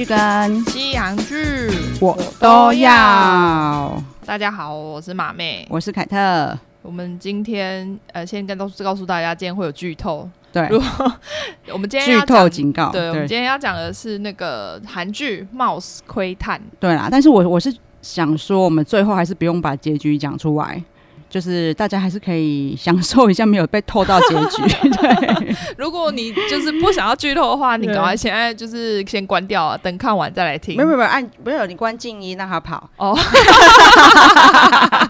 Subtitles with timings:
[0.00, 4.02] 剧跟西洋剧我都要。
[4.24, 6.58] 大家好，我是马妹，我是凯特。
[6.80, 10.26] 我们今天呃，先跟都告诉大家，今天会有剧透。
[10.50, 11.12] 对，如果
[11.70, 12.90] 我们今天剧透警告。
[12.90, 16.58] 对，我们今天要讲的是那个韩剧《冒死窥探》。
[16.80, 20.82] 对啦，但是我我是想说，我们最后还是不用把结局讲出来。
[21.30, 24.62] 就是大家还是可以享受一下没有被透到结局。
[25.00, 30.76] 对，如果你就是不想要剧透的话，你赶快现在就是先关掉啊，等看完再来听。
[30.76, 33.16] 没有没有按，没有你关静音让他跑哦。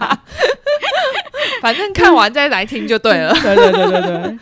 [1.61, 3.33] 反正看完再来听就对了。
[3.41, 4.39] 对对对对对。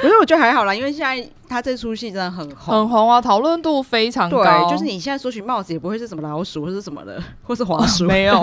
[0.00, 4.42] 不是，我觉得还好啦，因为现在他这出戏真的很红，很红啊，讨论度非常高。
[4.42, 8.42] 对，就是你现在说起帽子也不会是什么老鼠或是什么的， 或是滑鼠， 没有，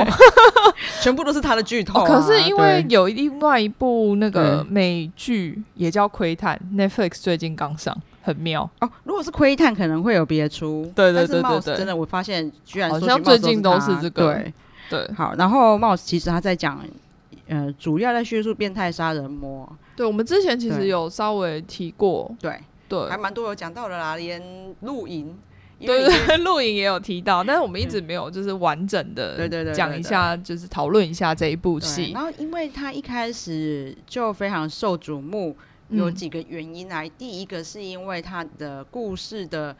[1.02, 2.05] 全部都是他的剧透、啊哦。
[2.05, 8.90] 可是因为有另外一部那个美剧也叫《窥探》，Netflix 最近刚上，很妙哦。
[9.04, 10.91] 如果是窥探，可能会有别出。
[10.96, 14.34] 对对对对对，真的我发现居然好像最近都是这个。
[14.34, 14.54] 对
[14.90, 16.80] 对，好，然后帽子其实他在讲。
[17.48, 19.67] 呃，主要在叙述变态杀人魔。
[19.95, 24.41] 对，我们之前其实有稍微提过，对对，还蛮多有讲到的啦，连
[24.81, 25.35] 录影，
[25.79, 32.12] 对对，录影也有提到，但是我们一直没有就是完整的，对对对，讲一下就是讨论一下这一部戏。
[32.13, 35.55] 然后，因为他一开始就非常受瞩目，
[35.90, 39.75] 有几个原因来，第一个是因为他的故事的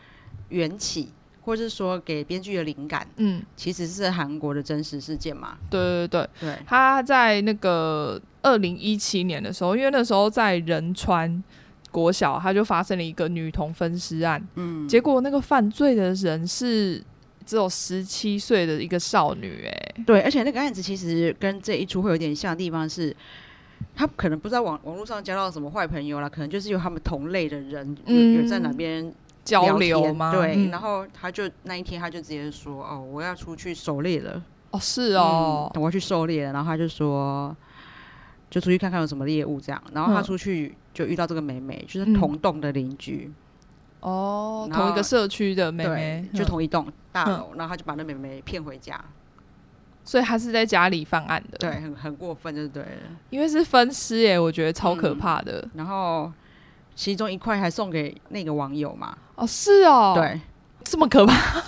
[0.50, 1.10] 缘起。
[1.48, 5.58] 或是说给编剧的灵感，嗯，其实是韩国的真实事件嘛。
[5.70, 6.30] 对对对。
[6.42, 11.42] 对，他在那个二零一七年的时候，因为那时候在仁川
[11.90, 17.02] 国小，他就发生了一个女童分尸案，嗯，结果那个犯罪的人是
[17.46, 23.16] 只有十七岁的一个少女，哎，对，而且那个案子其实跟这一出会有点像的地方是，
[23.96, 29.14] 他可能不知道网网络上交到什么坏朋友啦，可能就是有他们同类的人，嗯，有在哪边。
[29.48, 30.32] 交流吗？
[30.34, 36.52] 对、嗯，然后他就那一天他就直接说：“哦，我要出去狩猎了。”哦，是哦，嗯、我要去狩猎了。
[36.52, 37.56] 然后他就说
[38.52, 43.32] ：“就出去看看有什么猎物这样。”然后他出去就遇到这个妹妹，嗯、就是同栋的邻居。
[44.02, 47.54] 哦，同一个社区的妹妹，就同一栋大楼。
[47.56, 49.00] 然后他就把那妹妹骗回家，
[50.04, 51.58] 所以他是在家里犯案的。
[51.58, 52.90] 对，很很过分，就对了。
[53.30, 55.62] 因为是分尸耶，我觉得超可怕的。
[55.62, 56.32] 嗯、然后。
[56.98, 59.16] 其中一块还送给那个网友嘛？
[59.36, 60.42] 哦，是哦，对，
[60.84, 61.62] 这么可怕，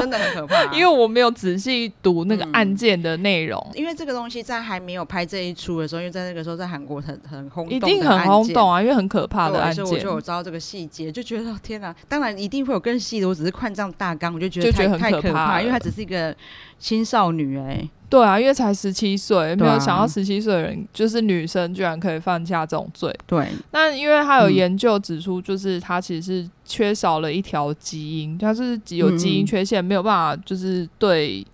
[0.00, 0.70] 真的很可怕、啊。
[0.72, 11.94] 因为我没有仔细读那个案件的内容、嗯，因为这个东西在还没有拍这一出的时候，因为在那个时候在韩国很很轰动，一定很轰动啊，因为很可怕的案件，所以我就有知道这个细节，就觉得天哪！
[12.08, 16.34] 当然一定会有更细的，我只是看这样大纲，我就觉得觉得很可怕，太可怕，因为它只是一个
[16.78, 17.90] 青少女哎、欸。
[18.10, 23.16] 对啊，因为才十七岁，没有想到十七岁的人、啊、就是女生，居然可以犯下这种罪。
[23.24, 31.46] 对，那因为他有研究指出，就是他其实是缺少了一条基因，他是有基因缺陷，嗯、没有办法就是对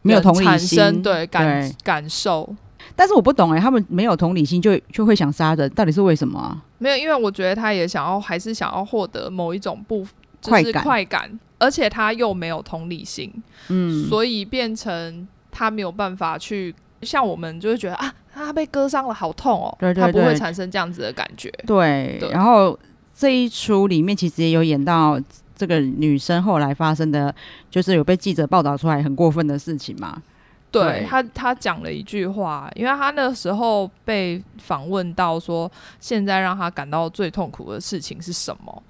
[0.00, 2.56] 没有同理心，对感感受。
[2.94, 6.64] 但是我不懂哎、欸，他们没有同理心就就会想杀人，到底是为什么啊？
[6.78, 10.06] 没有，因为我觉得他也想要，还是想要获得某一种不
[10.40, 13.30] 就是快感，而且他又没有同理心，
[13.68, 15.28] 嗯，所以变成。
[15.56, 19.74] 他没有办法去像我们，就会觉得啊，他被割伤了，好痛哦。
[19.78, 21.50] 对对对，他不会产生这样子的感觉。
[21.66, 22.78] 对，对，然后
[23.16, 25.18] 这一出里面其实也有演到
[25.54, 27.34] 这个女生后来发生的，
[27.70, 30.22] 就是有被记者报道出来很过分的事情嘛。
[30.70, 38.82] 对，对他，他讲了一句话，因为他那时候被访问到说，现在让他感到最痛苦的事情是什么？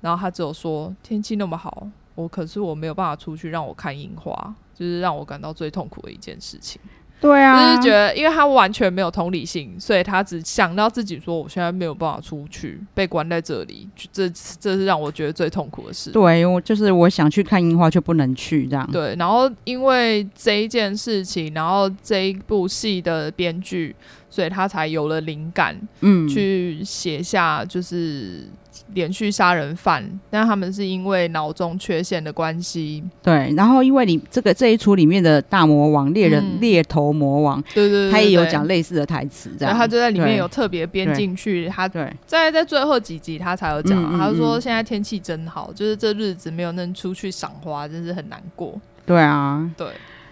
[0.00, 4.54] 然后他只有说天气那么好，我可是我没有办法出去让我看樱花。
[4.80, 6.80] 就是让我感到最痛苦的一件事情。
[7.20, 14.26] 对啊，就是觉得，因为他完全没有同理心，所以他只想到自己说：“我现在没有办法出去，被关在这里。”这
[14.58, 16.10] 这是让我觉得最痛苦的事。
[16.12, 18.88] 对，我就是我想去看樱花，却不能去这样。
[18.90, 23.94] 对，然后因为这一件事情，然后这一部戏的编剧，
[24.30, 28.48] 所以他才有了灵感，嗯，去写下就是。
[28.94, 33.02] 连续杀人犯，但他们是因为脑中缺陷的关系。
[33.22, 41.68] 对，然后因为你这个这一出里面的大魔王猎人猎、嗯、头魔王，对对，对，对，他也有讲类似的台词，这样，然后他就在里面有特别编进去。
[41.68, 48.80] 他对，在在最后几集他才有讲、啊嗯嗯嗯，他说现在天气真好，就是这日子没有能出去赏花，真是很难过。
[49.06, 49.86] 对啊，对。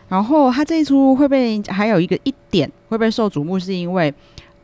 [0.09, 4.13] 然后他这一出会被还有一个一点会被受瞩目，是因为，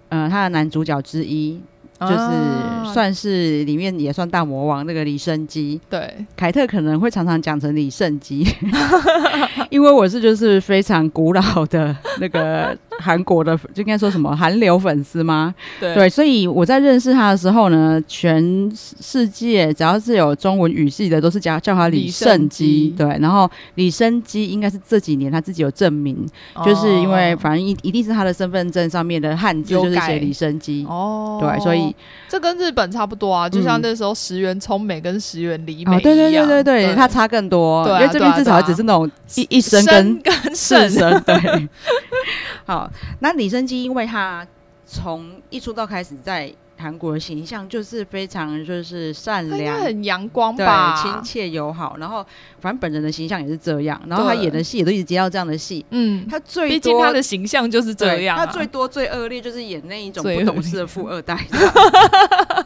[0.08, 1.60] 呃，他的男主角之一。
[2.08, 8.46] 就是算是里面也算大魔王那个李胜基，对，凯特可能会常常讲成李胜基，
[9.70, 15.54] 因为我是就是非常古老的那个韩国的，就应该说什么韩流粉丝吗？
[15.80, 22.94] 对对，所以我在认识他的时候呢，全世界只要是有中文语系的，都是叫叫他李胜基。
[22.96, 26.16] 对，然后李胜基应该是这几年他自己有证明，
[26.54, 30.84] 哦、就是因为反正一一定是他的身份证上面的汉字就是写李胜基。
[30.88, 31.93] 哦，对，所以
[32.28, 39.84] 这跟日本差不多啊，就像那时候石原聪美跟石原里美、哦、对对对对对，对他差更多，因为这边至少只是那种一、一生
[40.22, 41.22] 跟四生。
[41.22, 41.68] 对，
[42.66, 44.46] 好，那李生基因为他
[44.86, 51.96] 从一出道开始在韩国的形象就是非常就是善良，很阳光吧，对，亲切友好。
[51.98, 52.24] 然后
[52.60, 55.84] 反正本人的形象也是这样，然后他演的戏也都一直接到这样的戏。
[55.90, 61.38] 嗯，他最毕竟他的形象就是这样、啊，他最多最恶劣就是演那一种不懂事的富二代，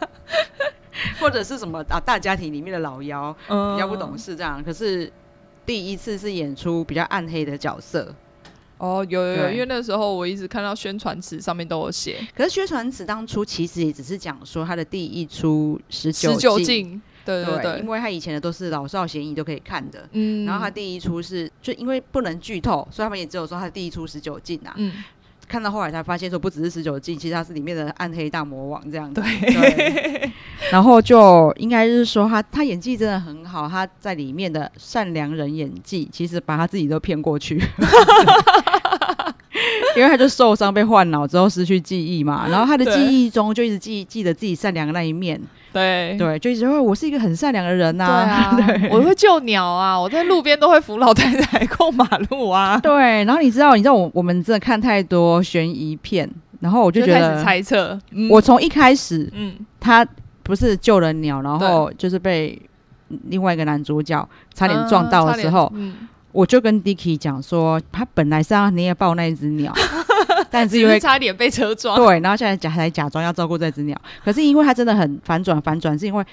[1.21, 4.63] 或者是什么啊大家庭里面的老幺，嗯、比较不懂事这样。
[4.65, 5.13] 可是
[5.67, 8.15] 第一次是演出比较暗黑的角色。
[8.79, 12.17] 哦，有有有，因为那时候我一直看到宣传词上面都有写。
[12.35, 20.09] 可是宣传词当初其实也只是讲说他的第一出十九禁，对对对，对，因为他以前的都是老少咸宜都可以看的。
[20.13, 24.75] 嗯，然后他第一出是就因为不能剧透，所以他们也只有说他的第一出十九禁啊。
[24.77, 24.93] 嗯，
[25.49, 29.21] 看到后来才发现说不只是十九禁，其实他是里面的暗黑大魔王这样子。
[29.21, 30.31] 对，对
[30.71, 37.61] 然后就应该是说他他演技真的很好，他在里面的善良人演技，其实把他自己都骗过去。
[39.99, 45.41] 因为他就受伤被换脑之后失去记忆嘛，然后他的记忆中就一直记记得自己善良的那一面。
[45.71, 48.57] 对对，就一直说我是一个很善良的人呐、啊。
[48.57, 52.79] 对我会救鸟啊，我在路边都会扶老太太过马路啊。
[52.83, 56.29] 对，然后你知道，你知道我我们真的看太多悬疑片，
[56.61, 57.99] 然后我就觉得猜测。
[58.13, 60.07] 嗯、我从一开始，嗯，他
[60.43, 62.61] 不是救了鸟，然后就是被
[63.29, 65.71] 另外一个男主角差点撞到的时候。
[65.75, 65.95] 嗯
[66.33, 69.73] 我就跟 Dicky 讲说，他本来是要你也抱那一只鸟，
[70.51, 76.25] 但是因为差点被车撞，对，然后现在假还假装要照顾这只鸟，可是因为他真的很反转，反转是因为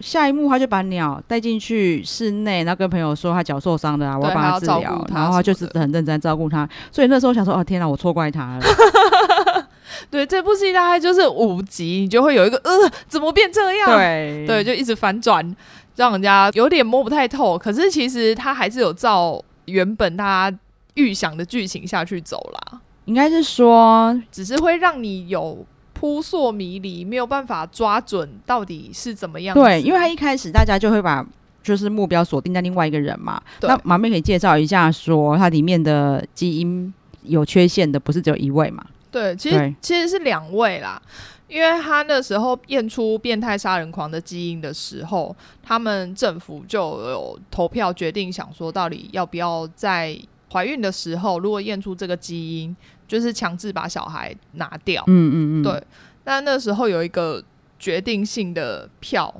[0.00, 8.64] 下一幕他就把鸟带进去室内，然后跟朋友说他脚受伤的啊，我要帮他治疗，然后他就是很认真照顾他，所以那时候想说，哦天哪，我错怪他了。
[10.10, 12.70] 对，这部戏大概就是五集，你就会有一个呃，
[13.08, 13.90] 怎么变这样？
[13.96, 15.56] 对对，就一直反转。
[15.98, 20.52] 让人家有点摸不太透，可是其实他还是有照原本他
[20.94, 22.80] 预想的剧情下去走啦。
[23.06, 29.54] 应该是说，只是会让你有扑朔迷离，没有办法抓准到底是怎么样。
[29.54, 31.26] 对，因为他一开始大家就会把
[31.64, 33.42] 就是目标锁定在另外一个人嘛。
[33.58, 38.86] 对那马妹可以介绍一下，说它里面的基因有缺陷的不是只有一位嘛？
[39.10, 41.02] 对，其实其实是两位啦。
[41.48, 50.16] 因为他那时候验出变态杀人狂的基因的时候，他们政府就有投票决定，想说到底要不要在
[50.52, 55.02] 怀孕的时候，如果验出这个基因，就是强制把小孩拿掉。
[55.06, 55.82] 嗯嗯嗯，对。
[56.22, 57.42] 但那时候有一个
[57.78, 59.34] 决定性的票，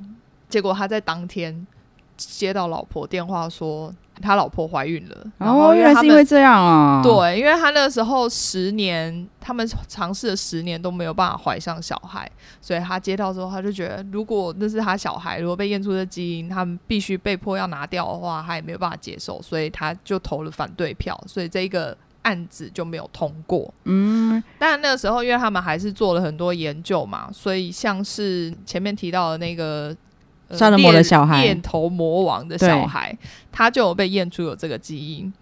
[0.48, 1.66] 结果他在当天
[2.16, 3.94] 接到老婆电话说。
[4.20, 7.00] 他老婆怀孕了，然后原来是因为这样啊？
[7.02, 12.30] 对，因为他那时候十年，他们尝试了十年都没有办法怀上小孩，
[12.60, 23.72] 所以他接到之后，他就觉得如果那是他小孩，如果被验出的基因，他们必须被迫要拿掉的话，他也没有办法接受，所以他就投了反对票，所以这一个案子就没有通过。
[23.84, 29.96] 嗯，但那个时候，因为他们还是做了很多研究嘛，所以像是前面提到的那个。
[30.50, 33.16] 杀人魔的小孩，念头魔王的小孩，
[33.52, 35.32] 他就有被验出有这个基因。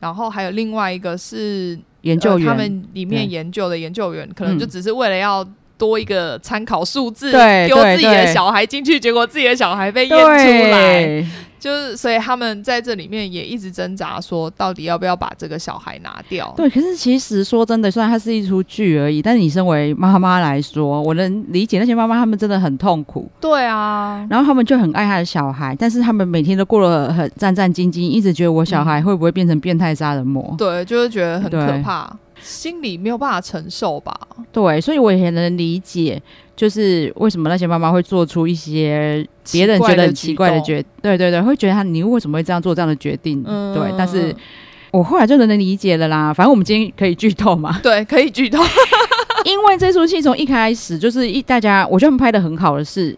[0.00, 5.46] 然后还有另外一个是研究员、呃，他们里面研究的研究员，可能就只是为了要
[5.82, 7.32] 多一个参考数字，
[7.66, 11.26] 丢自己的小孩进去，结果自己的小孩被验出来。
[11.58, 16.52] 就是，所以他们在这里面也一直挣扎，说到底要不要把这个小孩拿掉？
[16.56, 23.28] 对，可是其实说真的，虽然它是一出剧而已，但是你身为妈妈来说，我能理解那些妈妈，他们真的很痛苦。
[23.40, 30.44] 对啊，然后他们就很爱他的小孩，但是他们每天都过得很战战兢兢，一直觉得我小孩会不会变成变态杀人魔？
[30.50, 30.56] 嗯。
[30.56, 32.12] 对，就是觉得很可怕，
[32.42, 34.14] 心里没有办法承受吧？
[34.50, 36.20] 对，所以我也能理解。
[36.54, 43.42] 就是为什么那些妈妈会做出一些别人觉得很奇怪的决，对对对，会觉得他你为什么会这样做这样的决定？
[43.46, 44.32] 嗯、对，但是
[44.90, 46.32] 我后来就能能理解了啦。
[46.32, 48.62] 反正我们今天可以剧透嘛， 对，可以剧透，
[49.46, 53.16] 因为这出戏从一开始就是一大家，我觉得他们拍的很好的是，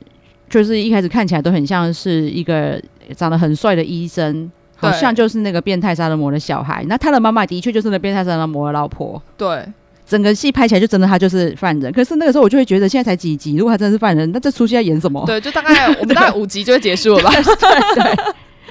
[0.49, 2.81] 就是一开始看起来都很像是一个
[3.17, 6.85] 长得很帅的医生，好像就是那个变态杀人魔的小孩。
[6.89, 9.65] 那他的妈妈的确就是那变态杀人魔的老婆，对。
[10.07, 15.25] 整个戏拍起来就真的他就是犯人，可是那个时候我就会觉得现在才几集，如果他真的是犯人，那这出戏在演什么？
[15.27, 17.31] 对，就大概我们大概五集就会结束了吧。
[17.41, 17.43] 对，
[17.95, 18.25] 对，对。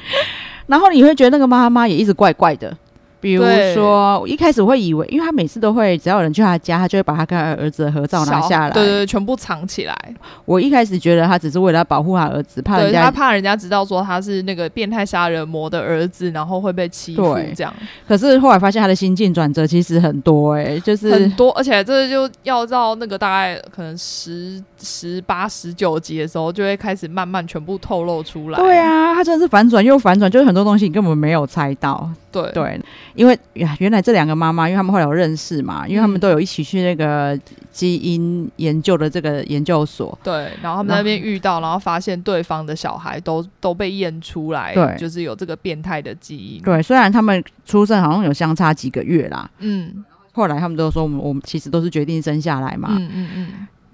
[0.67, 2.77] 然后你会觉得那个妈妈也一直怪怪的，
[3.23, 9.97] 比如说，我一开始会以为，因为他每次都会，只要有人去他家，他就会把他跟他儿子的合照拿下来，对，对对，全部藏起来。
[10.43, 17.73] 我一开始觉得他只是为了保护他儿子，怕人家他怕人家知道说他是那个变态杀人魔的儿子，然后会被欺负这样。
[18.05, 28.59] 可是后来发现他的心境转折其实很多，欸，哎，就是很多，而且这就要到那个大概可能十十八十九集的时候，就会开始慢慢全部透露出来。
[28.59, 32.07] 对啊，他真的是反转又反转，就是很多东西你根本没有猜到。
[32.31, 32.81] 对对，
[33.13, 37.39] 因为呀，原来这两个妈妈，因为他们后来有认识嘛，因为他们都有一起去那个
[37.71, 40.17] 基因研究的这个研究所。
[40.23, 46.61] 对，然后他们那边遇到，然后发现对方的小孩都都被验出来，对，就是有这个变态的基因。
[46.63, 53.47] 对，虽然他们出生好像有相差几个月啦，嗯，后来他们都说我们我们其实都是决定生下来嘛，嗯嗯嗯，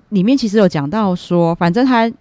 [0.10, 2.12] 里面其实有讲到说，反正他。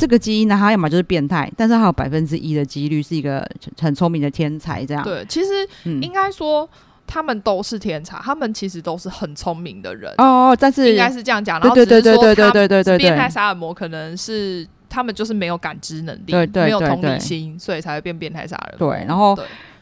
[0.00, 3.44] 这个基因呢，他要么就是变态，但是他有百分之一的几率是一个
[3.80, 5.02] 很聪明的天才，这样。
[5.02, 5.68] 对，其实
[6.00, 6.70] 应该说
[7.04, 10.14] 他们都是天才，嗯、他们其实都是很聪明的人。
[10.18, 12.52] 哦，但是应该是这样讲，然后只是说他
[12.96, 18.94] 变态杀人魔可能是他们就是没有感知能力，没有同理心，所以才会变变态杀人魔。
[18.94, 19.36] 对，然后。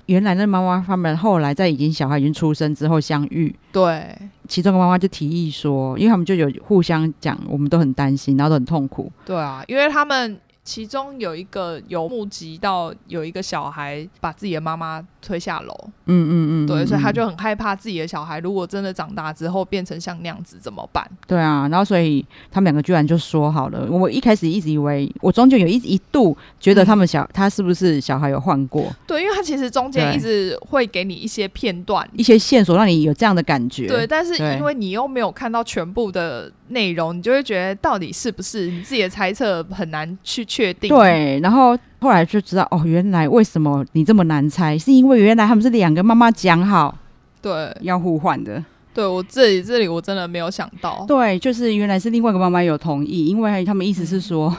[0.06, 4.16] 原来那妈妈他们后来在已经小孩已经出生之后相遇，对，
[4.48, 10.38] 其中的妈妈就提议说，因为他们就有互相讲，我们都很担心，然后都很痛苦，对啊，因为他们。
[10.66, 15.72] 其中有一个有目击到有一个小孩把自己的妈妈推下楼，
[16.06, 21.08] 嗯嗯嗯，对，所以他就很害怕自己的小孩如果真的长大之后变成像那样子怎么办？
[21.28, 23.86] 对啊，然后所以他们两个居然就说好了。
[23.88, 28.92] 我一开始一直以为，我中间有一一度觉得他们小、嗯、他是不是小孩有换过？
[29.06, 33.86] 对，因为他其实中间一直会给你一些片段、一些线索，让你有这样的感觉。
[33.86, 40.88] 对，但是因为你又没有看到全部的内容，你就会觉得到底是不是你自己的猜测很难去确定。
[40.88, 46.96] 对，然后后来就知道哦，原来为什么你这么难猜，是因为原来他们是两个妈妈讲好，
[47.40, 48.62] 对，要互换的。
[48.94, 54.48] 对，我这里这里我真的没有想到，对，就是原来是另外一个妈妈有同意，因为他们意思是说。
[54.48, 54.56] 嗯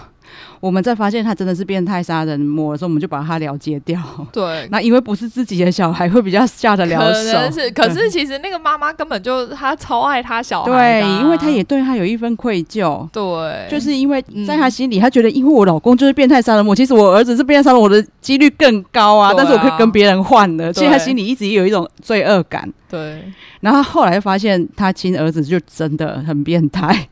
[0.60, 4.01] 我们在发现他真的是变态杀人魔的时候，我们就把他了结掉。
[4.31, 7.38] 对， 那因为不是自己的小孩，会比较下得了手。
[7.38, 13.07] 可是，可是其实那个妈妈根本就她超爱她小孩，啊，对，因为她也对他有一份愧疚。
[13.12, 19.34] 对，就是因为在她心里，她觉得因为我老公就是变态杀人魔，其实我儿子是变态杀人魔的几率更高啊。
[19.38, 22.67] 但是我可以跟别人换的，所以她心里一直有一种罪恶感。
[22.89, 23.22] 对，
[23.60, 27.07] 然后后来发现她亲儿子就真的很变态。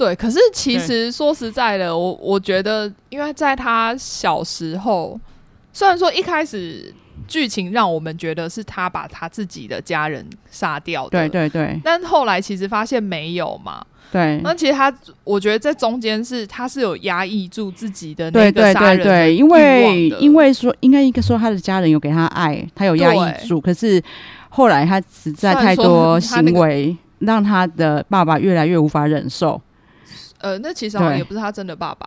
[0.00, 5.20] 对，可是其实说实在的，我我觉得，因为在他小时候，
[5.74, 6.90] 虽然说一开始
[7.28, 14.40] 剧情让我们觉得是他把他自己的家人杀掉的，对对对，但后来其实发现没有嘛，对。
[14.42, 14.90] 那其实他，
[15.22, 24.02] 我觉得在中间是他是有压抑住自己的那个杀人的，对对对对，因为因为说应该应该说他的家人有给他爱，他有压抑住，可是
[24.48, 29.60] 后来他实在太多行为让他的爸爸越来越无法忍受。
[30.40, 32.06] 呃，那其实好像也不是他真的爸爸，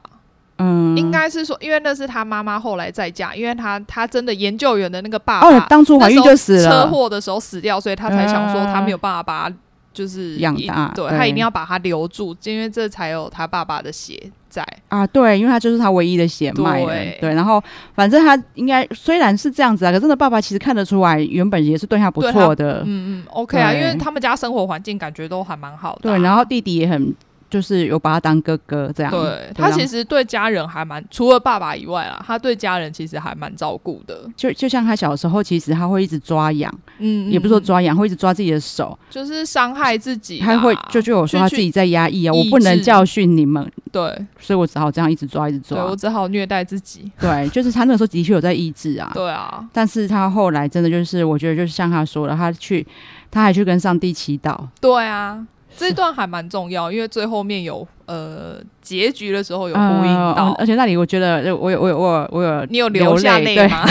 [0.57, 9.55] 嗯，应该是说，因为那是他妈妈后来再嫁，因为他他真的研究员的那个爸爸，哦，当初怀孕就死了，车祸的时候死掉，所以他才想说他没有办法把他
[9.93, 17.63] 就是养大，对，对他一定要把他留住，因为这才有他爸爸的血在啊，对，因为他就是他唯一的血脉，对，对，然后
[17.93, 27.13] 反正他应该虽然是这样子啊，可是真的爸爸其实看得出来，原本也是对他不错的，嗯嗯，OK 啊，因为他们家生活环境感觉都还蛮好的，啊，对，然后弟弟也很。
[27.53, 34.27] 就是有把他当哥哥这样，对，他其实对家人还蛮，除了爸爸以外啊，他对家人其实还蛮照顾的。
[34.35, 40.39] 就就像他小时候，其实他会一直抓痒，嗯，也不是说抓痒，会一直抓自己的手，就是伤害自己。
[40.39, 44.01] 他会就就有说他自己在压抑啊，我不能教训你们，对，
[44.39, 47.11] 所以我只好这样一直抓，一直抓，我只好虐待自己。
[47.19, 52.83] 对，就是他那个时候的确有在抑制啊，对啊，但是他后来真的就是，我觉得就是像他说的，他去，
[53.29, 55.45] 他还去跟上帝祈祷，对啊。
[55.77, 63.85] 这一段还蛮重要，因为最后面有呃结局的时候有呼应到，呃、而且那里我觉得我有我有我有我有你有流下泪吗？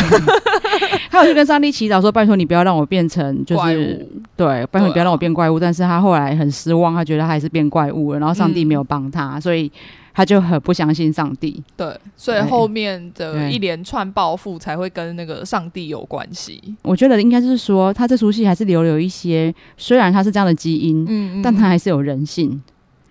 [1.10, 5.56] 他有去跟上帝祈祷说：“拜托你不要让我变成就是对，拜托你不要让我变怪物。
[5.56, 9.70] 啊”但是他后来很失望，他觉得他还是变怪物了，然后上帝没有帮他，嗯、所以。
[10.14, 16.60] 他就很不相信上帝，对，所以后面的一连串报复才会跟那个上帝有关系。
[16.82, 22.60] 我觉得应该是说，他这出戏还是留有一些，虽然他是这样的基因，嗯，嗯，但他还是有人性。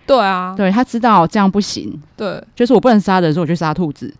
[0.05, 4.13] 对啊，对，他知道这样不行，对，就是我不能杀人的时候，我去杀兔子，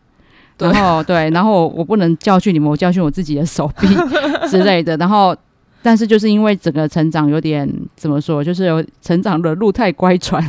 [0.58, 3.88] 然后对， 然后我不能教训你们，我教训我自己的手臂
[4.48, 4.96] 之类的。
[4.98, 5.36] 然后，
[5.82, 10.42] 但是就是因为整个成长有点怎么说，就是有成长的路太乖舛。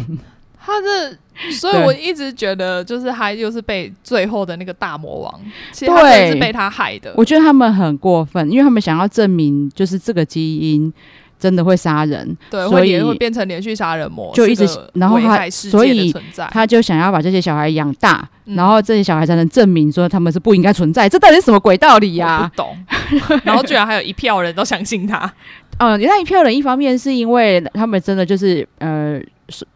[0.65, 1.19] 他的
[1.59, 5.41] 所以我一直觉得，就是他又是被最后的那个大魔王，
[5.73, 7.12] 其实他是被他害的。
[7.17, 10.93] 我觉得他们很过分，因为他们想要证明，就是这个基因
[11.39, 16.15] 真的会杀人，对，所以会变成连续杀人魔，就一直然后他所以
[16.51, 21.09] 他就想要把这些小孩养大，嗯、然后这些小孩才能证明说他们是不应该存在。
[21.09, 22.51] 这到底是什么鬼道理呀、啊？
[22.55, 22.77] 不懂。
[23.45, 25.33] 然后居然还有一票人都相信他。
[25.83, 29.21] 嗯，那一票人一方面是因为他们真的就是呃。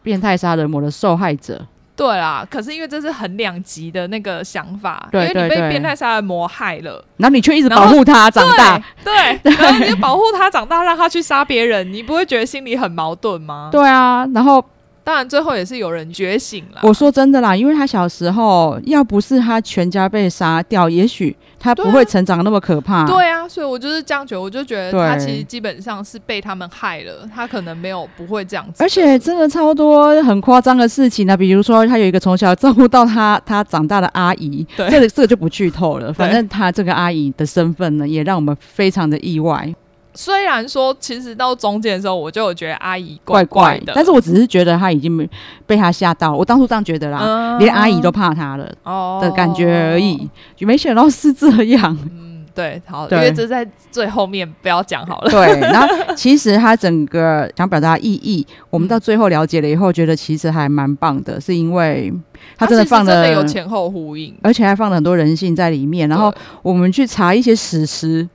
[0.01, 1.61] 变态杀人魔的受害者，
[1.95, 2.43] 对啦。
[2.49, 13.69] 可是因为这是很两极的那个想法，因为你被变态杀人魔害了，然后你却一直保护他长大，对， 对，然后你就保护他长大，让他去杀别人，你不会觉得心里很矛盾吗？
[13.71, 14.63] 对啊，然后。
[15.03, 16.81] 当然，最后也是有人觉醒了。
[16.83, 23.05] 我说真的啦，因为他小时候要不是他全家被杀掉，也许他不会成长那么可怕。
[23.05, 28.83] 对啊，对啊，所以我就是这样觉得，我就觉得他其实基本上是被他们害了，他可能没有不会这样子。
[28.83, 36.11] 而且真的超多很夸张的事情呢、啊，比如说他有一个从小照顾到他他长大的阿姨，对这个这个就不剧透了。
[36.13, 39.73] 反正他这个阿姨的身份呢，也让我们非常的意外。
[40.17, 45.29] 虽然说，其实到中间的时候，我就有觉得阿姨怪怪的，但是我只是觉得他已经
[45.67, 46.37] 被他吓到了。
[46.37, 50.17] 我当初这样觉得啦，嗯、连阿姨都怕他了哦的感觉而已，
[50.55, 51.95] 就、哦、没想到是这样。
[52.01, 55.29] 嗯，对，好，因为这在最后面不要讲好了。
[55.29, 62.11] 对， 然后其实他整个想表达的意义，我们到最后了解了以后，觉得其实还蛮棒的，是因为
[62.57, 66.09] 他真的放了，有前后呼应，而且还放了很多人性在里面。
[66.09, 66.33] 然后
[66.63, 68.27] 我们去查一些史实。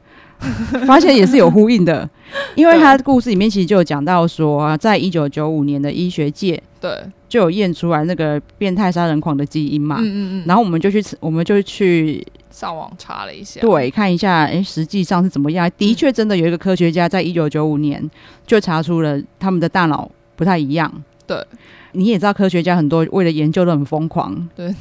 [0.87, 2.09] 发现也是有呼应的，
[2.55, 6.91] 因为他的故事里面其实就有讲到说啊，在一九九五年的医学界，对，
[7.29, 15.71] 就有验出来那个变态杀人狂的基因嘛，嗯嗯嗯，然后我们就去，我们就去上网查了一下，对，看一下，哎，实际上是怎么样？
[15.77, 18.11] 的确，真的有一个科学家在一九九五年
[18.47, 20.93] 就查出了他们的大脑不太一样。
[21.35, 21.47] 对，
[21.93, 24.75] 你也知道，科学家很多为了研究都很疯狂，对。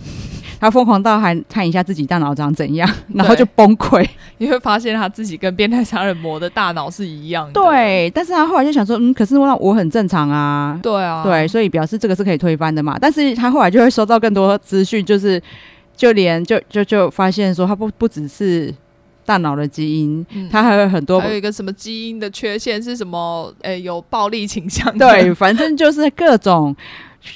[0.59, 4.07] 他疯狂到还看一下自己大脑长怎样， 然后就崩溃。
[4.37, 7.53] 你会发现他自己跟变态杀人魔的大脑是一样的。
[7.53, 10.79] 对，但是他后来就想说，嗯，可是我我很正常啊。
[10.83, 12.95] 对啊，对，所以表示这个是可以推翻的嘛。
[13.01, 15.41] 但是他后来就会收到更多资讯，就是
[15.95, 18.71] 就连就就就发现说，他不不只是
[19.25, 23.53] 大脑的基因，嗯、他还有很多，还有一个什么基因的缺陷是什么？
[23.61, 24.97] 诶，有暴力倾向。
[24.97, 26.75] 对，反正就是各种。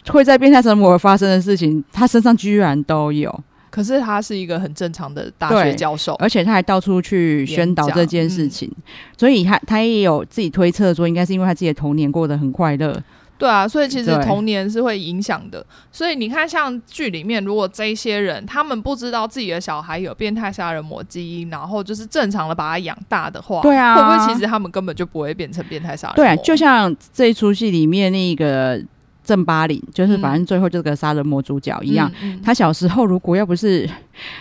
[0.08, 3.43] 会在变态杀人魔发生的事情，他身上居然都有。
[3.69, 8.84] 可是他是一个很正常的大学教授，而且他还到处去宣导这件事情，嗯、
[9.15, 13.00] 所以他他也有自己推测说，应该是因为他自己的童年过得很快乐。
[13.38, 15.65] 对啊，所以其实童年是会影响的。
[15.91, 26.24] 所以你看，像剧里面，如果这些人他们不知道自己的小孩有变态杀人魔基因，然后就是正常的把他养大的话，对啊，会不会其实他们根本就不会变成变态杀人魔？
[26.24, 28.82] 对啊，就像这一出戏里面那个。
[29.28, 32.08] 郑巴林就是，反正最后这个杀人魔主角一样。
[32.21, 33.89] 嗯嗯、他小时候如果要不是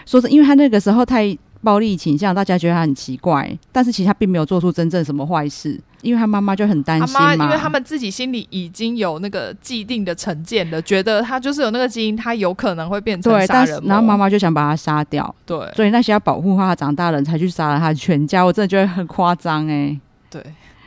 [0.05, 3.51] 说是因为他那个时候太暴力倾向，大家觉得他很奇怪。
[3.73, 7.35] 但是其实他并没有做出真正什么坏事，因为他妈妈就很担心嘛。
[7.35, 13.89] 因为他们自己心里已经有那个既定的成见了，觉得他就是有那个基因，他有可能会变成杀人魔。
[13.89, 15.35] 然后妈妈就想把他杀掉。
[15.47, 18.45] 对，所以那些要保护他长大的人才去杀了他全家。
[18.45, 19.99] 我真的觉得很夸张哎。
[20.29, 20.43] 对。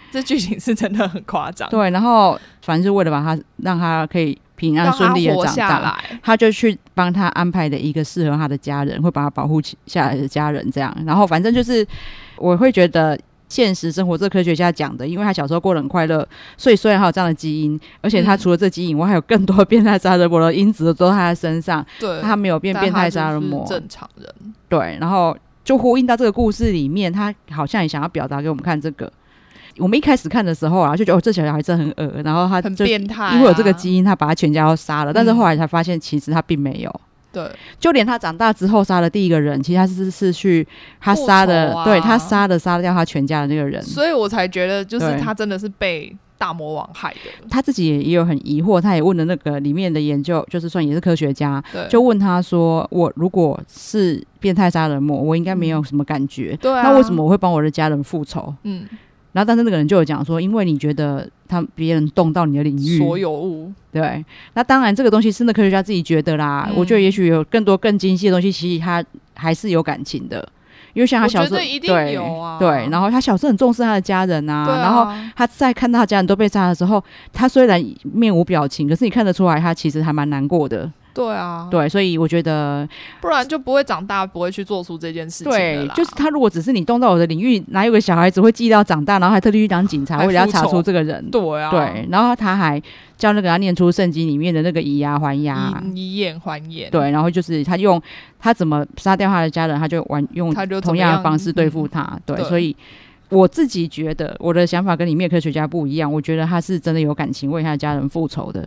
[0.10, 10.94] 这剧情是真的很夸张，对，然后反正是为了把他让他可以平安顺利的长大，他就去帮他安排的一个适合他的家人，会把他保护起下来的家人这样。
[11.06, 11.88] 然后反正就是
[12.36, 13.18] 我会觉得
[13.48, 24.28] 现实生活这科学家讲的，因为他小时候过得很快乐，所以虽然他有这样的基因，而且他除了这基因以外，还有更多变态杀人魔的因子都在他的身上，对，他没有变变态杀人魔，正常人，
[24.68, 29.12] 对，然后就呼应到这个故事里面，他好像也想要表达给我们看这个。
[29.80, 35.12] 我们一开始看的时候啊，就觉得哦，这小孩真的很恶，然后他就很变态、啊，因为有这个基因，他把他全家都杀了。
[35.12, 37.02] 嗯、但是后来才发现，其实他并没有。
[37.32, 37.48] 对，
[37.80, 40.66] 就连他长大之后杀的第一个人，其实他是是去
[41.00, 43.82] 他杀的，啊、对他杀的杀掉他全家的那个人。
[43.84, 47.48] 所以我才觉得，就是他真的是被大魔王害的。
[47.50, 58.88] 他自己也有很疑惑，他也问了那个里面的研究，就是算也是科学家，对就问他说：“我如果是变态杀人魔，我应该没有什么感觉，嗯、对啊、那为什么我会帮我的家人复仇？”嗯。
[59.38, 64.26] 然后，但是那个人就有讲说，因为你觉得他别人动到你的领域，所有物，对。
[64.56, 66.66] 那当然，这个东西是那科学家自己觉得啦。
[66.68, 70.50] 嗯、我觉得也许有更多更精细的东西，其实他还是有感情的。
[70.96, 72.68] 因为像他小时候，一定有啊，对。
[72.68, 74.66] 对，然后他小时候很重视他的家人啊。
[74.66, 80.92] 啊然后他在看到他家人都被杀的时候，他虽然面无表情，可是你看得出来，他其实还蛮难过的。
[81.18, 82.88] 对啊，对，所以我觉得
[83.20, 85.52] 不然就不会长大，不会去做出这件事情。
[85.52, 91.28] 对，就是他如果只是你动到我的领域，哪有个小孩子会记到长大，然后还特地去当警察，为了要查出这个人？
[91.32, 92.80] 对啊，对，然后他还
[93.18, 96.92] 叫那个他念出圣经里面的那个以牙还牙，以眼还眼。
[96.92, 98.00] 对，然后就是他用
[98.40, 102.02] 他怎么杀掉他的家人，他就玩用同样的方式对付他。
[102.14, 102.76] 嗯、对，对，所以。
[103.30, 106.10] 我自己觉得，我的想法跟里面科学家不一样。
[106.10, 108.66] 我觉得他是真的有感情，为他的家人复仇的。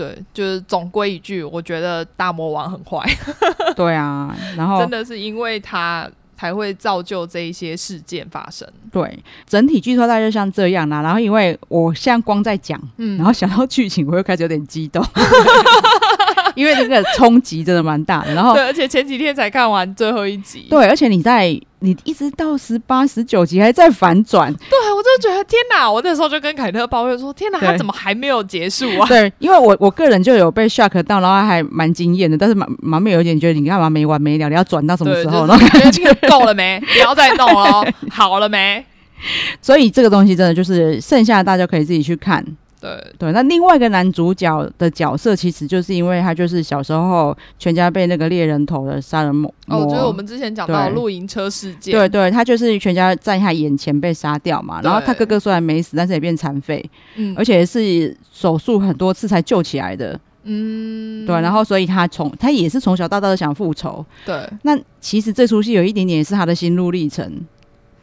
[0.00, 3.06] 对，就是总归一句，我觉得大魔王很坏。
[3.76, 8.66] 对啊，然后真的是因为他才会造就这一些事件发生。
[8.90, 11.02] 对，整体剧透大概就像这样啦。
[11.02, 15.04] 然后因为我现在光在讲，嗯，然后想到剧情，我又开始有点激动。
[16.56, 25.90] 因为这个冲击真的蛮大的，然后对，而且前几天才看完最后一集，对，而且你在你一直到十八、十九集还在反转，对，我就觉得天哪！
[25.90, 35.46] 我那时候就跟凯特抱怨说：“天哪，他怎么还没有结束啊？” 对，因为我我个人就有被 shock 到，然后还蛮惊艳的，但是蛮蛮没有一点觉得你干嘛没完没了，你要转到什么时候？
[35.46, 36.78] 然后感觉得够了没？
[36.92, 37.82] 不要再弄了，
[38.12, 38.84] 好了没？
[39.62, 42.44] 所以这个东西真的就是剩下的大家可以自己去看。
[42.80, 42.90] 对。
[43.18, 56.82] 对，那另外一个男主角的角色，其实就是因为他就是小时候全家被那个猎人头的杀人魔哦，就是我们之前讲到露营车事件，对对，他就是全家在他眼前被杀掉嘛，然后他哥哥虽然没死，但是也变残废，
[57.16, 67.46] 嗯，而且是手术很多次才救起来的，嗯，对，然后所以他从他也是从小到大都想复仇，对，那其实这出戏有一点点是他的心路历程，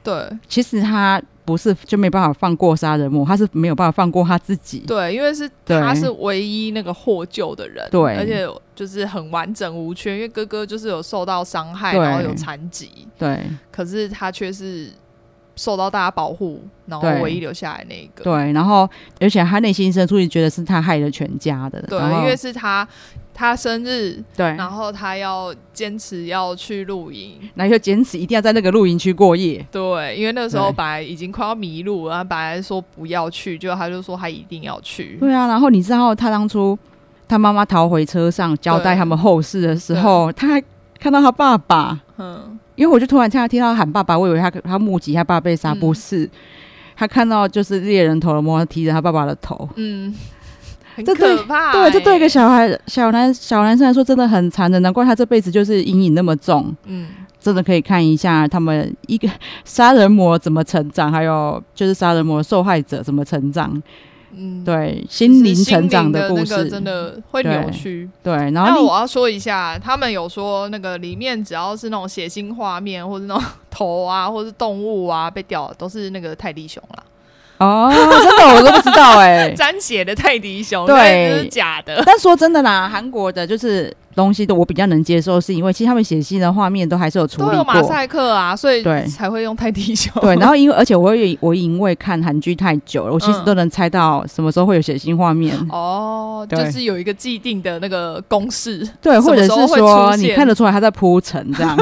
[0.04, 0.14] 对，
[0.48, 1.22] 其实他。
[1.48, 4.80] 不是就没办法放过杀人魔，他是没有办法放过他自己。
[4.86, 10.14] 对，因为是他是唯一那个获救的人，对，而且就是很完整无缺。
[10.16, 14.92] 因为哥哥就是有受到伤害，然后有残疾，对，可是他却是
[15.58, 18.24] 受到大家保护，然后唯一留下来那一个。
[18.24, 18.90] 对，然后
[19.20, 21.82] 而且他内心深处也觉得是他害了全家的。
[21.82, 22.88] 对，因为是他。
[23.40, 29.64] 他生日，对，然后他要坚持要去露营，那就坚持一定要在那个露营区过夜。
[29.70, 35.18] 对，因为那个时候本来已经快要迷路然后本来说不要去，就他就说他一定要去。
[35.20, 36.76] 对啊，然后你知道他当初
[37.28, 40.64] 他妈妈逃回车上交代他们后事的时候，他还
[41.00, 46.30] 看到他爸爸，嗯，因为我就突然听他听到他喊爸爸，我以为他他目击他爸被杀，不是，嗯、
[46.96, 50.16] 他看到就是猎人头的魔提着他爸爸的头，嗯。
[50.98, 56.76] 很可怕、欸，对，这对一个小孩、小男、小男生来说真的很残忍，难怪他这辈子就是阴影那么重。
[56.86, 57.10] 嗯，
[57.40, 59.30] 真的可以看一下他们一个
[59.64, 63.80] 杀人魔怎么成长，还有就是杀人魔受害者怎么成长。
[64.38, 68.10] 嗯，对，心灵成长的故事真的会扭曲。
[68.24, 77.04] 对，然后我要说一下，他们有说那个里面只要是那种血腥画面，或者那种头啊，或者是动物啊被掉，都是那个泰迪熊啦。
[77.58, 82.04] 哦，真的我都不知道哎、欸， 沾血的泰迪熊，对，是假的。
[82.06, 83.96] 但说真的啦，韩国的就是。
[84.18, 90.12] 东西都我比较能接受，是因为其实他们写信的画面都还是有处理过，都有马赛克啊，所以对才会用泰迪熊。
[90.22, 95.56] 对，然后因为 而且我也我因为看韩剧太久了，我其实都能猜到什么时候会有血腥画面。
[95.70, 101.78] 哦，就是有一个既定的那个公式，对，或者是说你看得出来他在铺陈这样。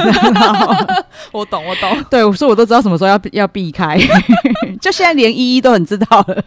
[1.31, 2.03] 我懂，我懂。
[2.09, 3.97] 对，所以我都知道什么时候要要避开，
[4.81, 6.43] 就现在连依依都很知道了。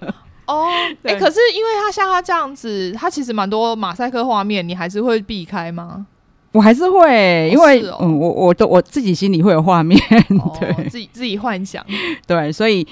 [0.48, 0.66] 哦，
[1.04, 6.06] 哎、欸，可是因为他像他这样子，他其实蛮多马赛克画面，你还是会避开吗？
[6.52, 10.00] 我还是会，因为、哦哦、嗯，我我都我自己心里会有画面，
[10.58, 11.84] 对，哦、自己自己幻想，
[12.26, 12.84] 对，所以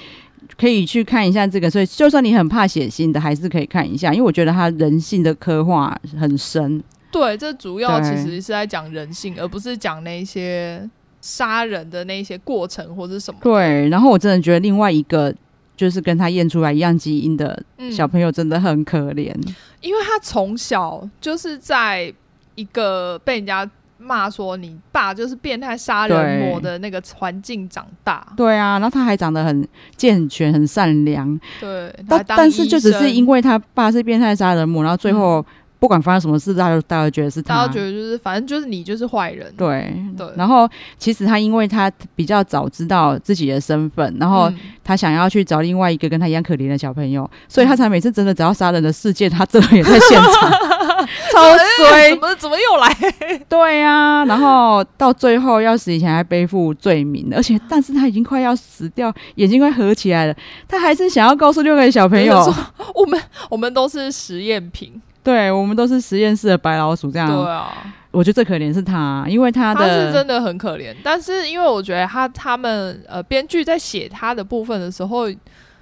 [0.57, 1.67] 可以去看一下这个。
[1.67, 6.81] 所以就算你很怕血腥的，还是可以看一下，因为我觉得他人性的刻画很深。
[7.11, 10.87] 对，这主要其实是在讲人性，而不是讲那些
[11.19, 13.39] 杀人的那些过程或者什么。
[13.41, 15.33] 对，然后我真的觉得另外一个。
[15.77, 22.13] 就是跟他验出来一样基因的小朋友真的很可怜，嗯，因为他从小就是在
[22.55, 28.27] 一个被人家骂说你爸就是变态杀人魔的那个环境长大。
[28.35, 31.39] 对啊，然后他还长得很健全、很善良。
[31.61, 35.39] 对，但但是就只是因为他爸是变态杀人魔，然后最后。
[35.39, 35.45] 嗯
[35.79, 39.53] 不管发生什么事，大家大家觉得是他，大家觉得就是反正就是你就是坏人。
[39.55, 40.27] 对对。
[40.35, 44.51] 然后其实他因为他比较早知道自己的身份，然后
[44.83, 50.51] 他想要去找另外一个跟他一样可怜的小朋友，嗯、所以他才每次真的只要杀人的事件，他真的也在现场，
[51.31, 52.09] 超衰。
[52.09, 53.13] 怎么怎么又来？
[53.47, 54.25] 对呀、啊。
[54.25, 60.35] 然后到最后要死以前还背负罪名，而且但是他已经快要死掉，眼睛快合起来了，
[60.67, 62.53] 他还是想要告诉六个小朋友，
[62.95, 64.99] 我们我们都是实验品。
[65.27, 67.27] 对，我们都是实验室的白老鼠，这样。
[67.27, 70.95] 对啊，我觉得最可怜是他，因为他的他是真的很可怜。
[71.03, 75.29] 但是因为我觉得他他们呃编剧在写他的部分的时候，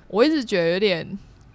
[0.07, 1.07] 我一直觉得有点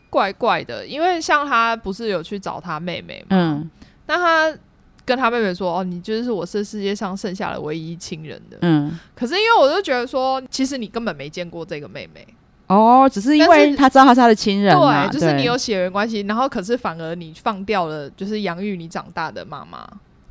[0.08, 0.86] 怪怪的。
[0.86, 3.70] 因为像他不是有去找他妹妹嘛，嗯，
[4.06, 4.56] 那他
[5.04, 12.24] 跟他妹妹说：“哦，你就是我是世界上剩下的唯一亲人的。”嗯，可是因为我就觉得说，其实你根本没见过这个妹妹
[12.70, 19.86] 哦，只是因为他知道他是他的亲人，对，就是你有血缘关系，然后可是反而你放掉了，就是养育你长大的妈妈。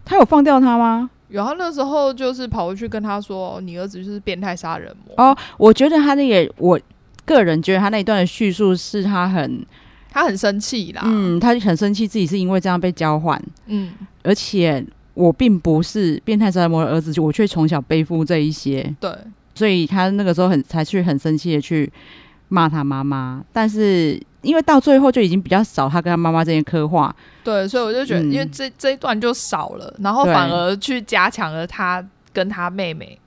[0.06, 1.10] 他有放掉他吗？
[1.28, 6.80] 有，他那时候就是跑回去跟他说：“你儿子就是变态杀人魔。”哦，我觉得他那个，我
[7.26, 9.66] 个人觉得他那一段的叙述是他很。
[10.12, 13.92] 他很生气啦，嗯，他很生气，自己是因为这样被交换，嗯，
[14.24, 19.12] 而且我并不是变态杀人魔的儿子，我却从小背负这一些，对，
[19.54, 21.88] 所以他那个时候很才去很生气的去
[22.50, 33.18] 骂他妈妈，但是因为到最后就已经比较少他跟他妈妈这些刻画，对，所以我就觉得，因为这、嗯、这一段就少了，然后反而去加强了他跟他妹妹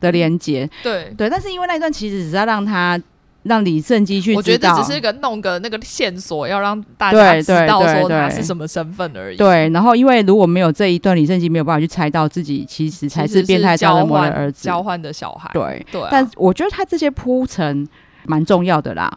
[0.00, 1.12] 的连接，对。
[1.16, 3.00] 对，但是因为那一段其实只是要让他。
[3.44, 9.36] 让李胜基去，我觉得只是一个弄个那个线索，要让大家知道说他是什么身份而已。
[9.36, 15.50] 对，然后因为如果没有这一段，李胜基没有办法去猜到自己其实才是变态杀人魔的儿子，交换的小孩。
[15.52, 17.86] 对对、啊，但我觉得他这些铺陈
[18.26, 19.10] 蛮重要的啦。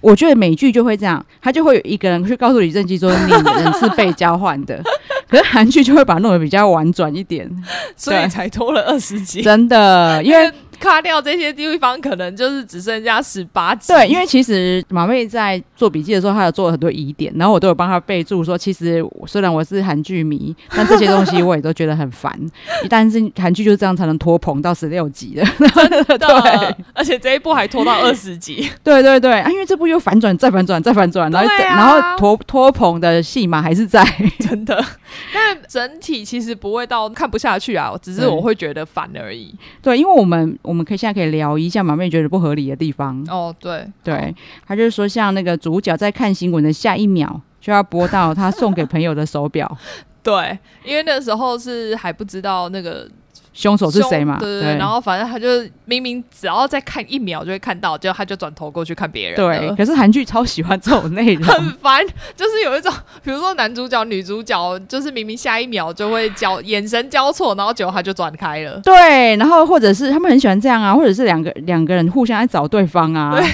[0.00, 4.82] 我觉得美剧就会这样，他就会有一个人去告诉李正基说，你人是被交换的，
[5.28, 7.48] 可是韩剧就会把它弄得比较婉转一点，
[7.96, 9.42] 所以才拖了二十集。
[9.42, 10.52] 真的，因为。
[10.82, 13.92] 卡掉这些地方，可能就是只剩下十八集。
[13.92, 22.36] 对，因为其实马妹在做笔记的时候，她有做了很多疑点，然后我都有帮她备注说，其实虽然我是韩剧迷，但这些东西我也都觉得很烦。
[22.90, 25.44] 但是韩剧就是这样才能拖棚到十六集的，
[26.04, 26.18] 真的。
[26.18, 28.68] 对，而且这一部还拖到二十集。
[28.82, 34.04] 对对对，啊，因为这部又反转再反转再反转，然后、啊、然后拖拖棚的戏码还是在，
[34.40, 34.84] 真的。
[35.32, 39.54] 但整体其实不会到看不下去啊，只是我会觉得烦而已。
[39.80, 40.58] 对，因为我们。
[40.72, 43.22] 我们可以现在可以聊一下马妹觉得不合理的地方。
[43.28, 43.86] 哦，对。
[44.02, 44.34] 对，
[44.66, 49.70] 他就是说，像那个主角在看新闻的下一秒就要播到他送给朋友的手表，
[50.24, 53.06] 对，因为那时候是还不知道那个。
[53.52, 54.38] 凶手是谁嘛？
[54.38, 55.46] 对对对，然后反正他就
[55.84, 59.36] 明明只要再看一秒就会看到，结果他就转头过去看别人。
[59.36, 62.04] 对，可是韩剧超喜欢这种内容， 很烦。
[62.34, 68.80] 就是有一种，比如说男主角、女主角，就是明明下一秒就会交眼神交错，然后结果他就转开了。
[68.82, 73.36] 对，然后或者是他们很喜欢这样啊，或者是两个两个人互相在找对方啊。
[73.38, 73.46] 对。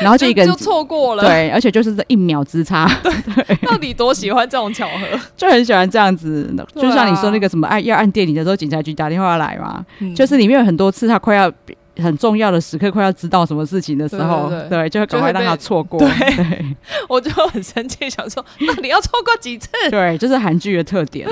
[0.00, 3.12] 然后就一个人就错过了，对，而且就是这一秒之差， 对，
[3.44, 6.54] 对，到底多喜欢这种巧合，就很喜欢这样子。
[6.74, 11.50] 就像你说那个什么按要按电铃的时候，警察局打电话来嘛，嗯、就是里面有很多次他快要
[11.98, 15.98] 很重要的时刻，快要知道什么事情的时候，对，就会赶快让他错过。
[15.98, 16.76] 对，对
[17.08, 19.68] 我就很生气，想说到底要错过几次？
[19.90, 21.26] 对，就是韩剧的特点。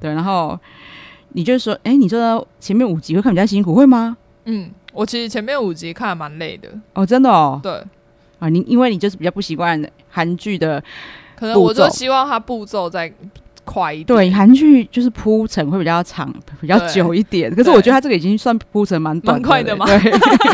[0.00, 0.58] 对，然后
[1.32, 4.16] 你就说，哎，你说前面五集会看比较辛苦，会吗？
[4.46, 4.70] 嗯。
[4.92, 7.60] 我其实前面五集看蛮累的哦，真的哦。
[7.62, 7.72] 对
[8.38, 10.82] 啊，你因为你就是比较不习惯韩剧的，
[11.36, 13.12] 可能我就希望它步骤再
[13.64, 14.06] 快一点。
[14.06, 17.54] 对，韩剧就是铺陈会比较长，比较久一点。
[17.54, 19.84] 可是我觉得它这个已经算铺陈蛮短、蛮快的嘛。
[19.86, 19.98] 对，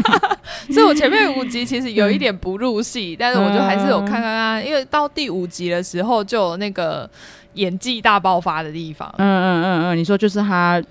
[0.74, 7.08] 所以我前面五集其实有一点不入戏，但是我就还是有看看看，因为到第五集的时候就有那个
[7.54, 9.08] 演技大爆发的地方。
[9.18, 10.82] 嗯嗯嗯嗯，你说就是他。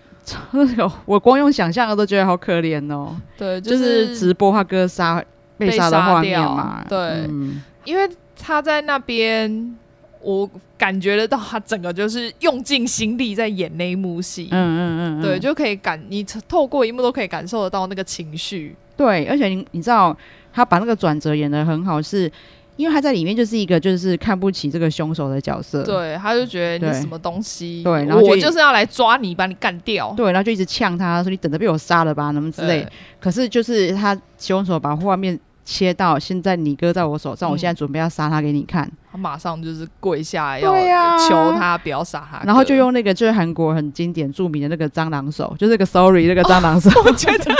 [1.05, 3.15] 我光用想象的都觉得好可怜哦。
[3.37, 5.23] 对，就是、就是直播他哥杀
[5.57, 6.85] 被杀的画面嘛。
[6.89, 9.75] 对、嗯，因为他在那边，
[10.21, 14.49] 我感觉得到他整个就是用尽心力在演那一幕戏。
[14.51, 18.75] 嗯嗯嗯，对，就可以感你透过一幕都可以感受得到那个情绪。
[18.97, 20.17] 对，而且你你知道
[20.53, 22.31] 他把那个转折演的很好是。
[22.75, 32.87] 因为他在里面就是一个就是看不起这个凶手的角色，对，他就觉得你什么东西，对，然后我就是要来抓你，把你干掉，对，然后就一直呛他说你等着被我杀了吧，什么之类。
[33.19, 38.91] 可是就是他凶手把画面切到现在，你哥在我手上，嗯、我现在准备要杀他给你看。
[39.15, 40.73] 他马上就是跪下要
[41.17, 46.89] 求他不要杀他，然后就用那个就是韩国很经典著名的那个蟑螂手，就是那个 sorry 那个蟑螂手。
[46.89, 47.55] 哦、 我觉得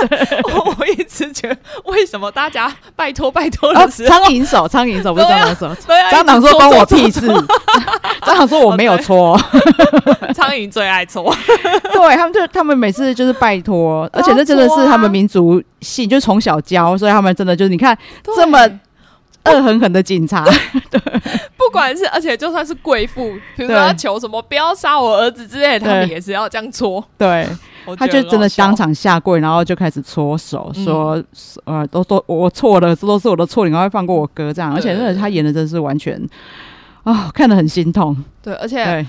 [0.53, 5.73] 我我一直觉得为什么大家拜托拜托的时候，苍蝇手苍蝇手不是蟑螂手，
[6.11, 7.21] 蟑螂说关我屁事，
[8.21, 9.39] 蟑螂说我没有搓，
[10.35, 11.33] 苍蝇最爱搓，
[11.93, 17.97] 对他们就他们每次就是拜托，而且这真的是他们民族性，就是从小教，所以他们真的就是你看
[18.35, 18.59] 这么。
[19.45, 20.43] 恶狠狠的警察，
[20.89, 20.99] 对，
[21.58, 27.03] 不管是而且就算是贵妇，比如说他求什么不要杀我儿子之类的，他们也是要这样搓。
[27.17, 27.47] 对，
[27.97, 31.25] 他就真的当场下跪，然后就开始搓手，说、嗯
[31.65, 36.15] ：“呃，都都我错了，这都是我的错，你赶快放过我哥。”这样，而且真的他演的真是完全
[37.03, 38.15] 啊、哦，看得很心痛。
[38.41, 39.05] 对，而且。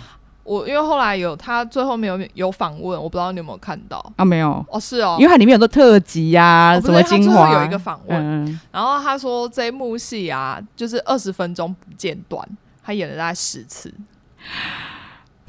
[0.47, 4.25] 对我因为后来有他最后面有有访问，我不知道你有没有看到啊？
[4.25, 12.49] 没有哦，是哦，因为它里面有做特辑呀、什么精华，有一个访问、嗯，然后他说这一幕戏啊，就是二十分钟不间断，
[12.83, 13.93] 他演了大概十次。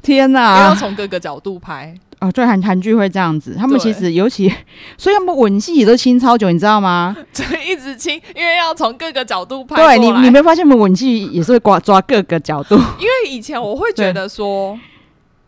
[0.02, 0.56] 天哪！
[0.56, 1.94] 因为要从各个角度拍。
[2.20, 4.52] 哦，对，韩韩剧会这样子，他们其实尤其，
[4.96, 7.16] 所以他们吻戏也都亲超久，你知道吗？
[7.32, 9.76] 就一直亲，因为要从各个角度拍。
[9.76, 12.74] 对你，你没发现他们吻戏也是会抓抓各个角度？
[12.74, 14.76] 因为以前我会觉得说，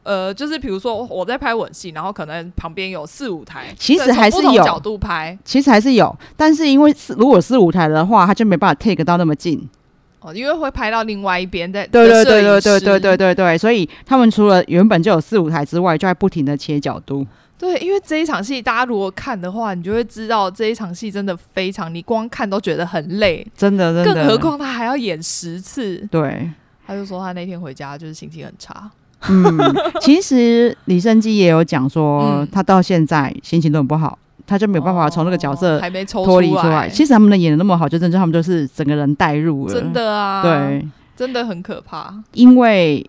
[0.04, 9.68] 呃，就是比如说我在拍吻戏，然后可能旁边有四五台，其实还是有角度拍，其实还是有，但是因为如果四五台的话，他就没办法 take 到那么近。
[10.20, 17.26] 哦，因为会拍到另外一边的，对对对对对对对对对，所以他们除了原本就有四五台之外，就在不停的切角度。
[17.59, 24.14] 对，因为这一场戏，大家如果看的话，你就会知道这一场戏真的非常，你光看都觉得很累，真的真的。
[24.14, 25.98] 更何况他还要演十次。
[26.11, 26.50] 对，
[26.87, 28.90] 他就说他那天回家就是心情很差。
[29.28, 29.59] 嗯，
[30.00, 34.18] 其实李昇基也有讲说， 他到现在心情都很不好。
[34.50, 35.80] 他就没有办法从那个角色
[36.24, 36.88] 脱离出来。
[36.88, 39.72] 其实他们能演的那么好，就真正他们就是整个人带入了。
[39.72, 40.84] 真的啊，对，
[41.14, 42.12] 真的很可怕。
[42.32, 43.08] 因为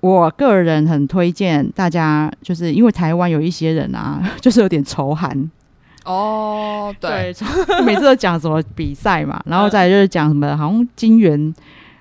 [0.00, 5.48] 我个人很推荐大家，就是因为台湾有一些人啊， 就是有点仇韩。
[6.04, 7.32] 哦，对，
[7.66, 11.54] 对每次都讲什么比赛嘛， 然后再就是讲什么，好像金元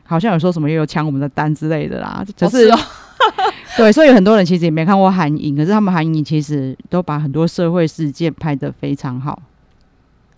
[0.03, 2.71] 好像有说什么又有抢我们的单之类的啦，就是。
[2.71, 2.79] 哦
[3.78, 9.41] 对，所以很多人其实也没看过韩影，可是他们韩影其实都把很多社会事件拍得非常好。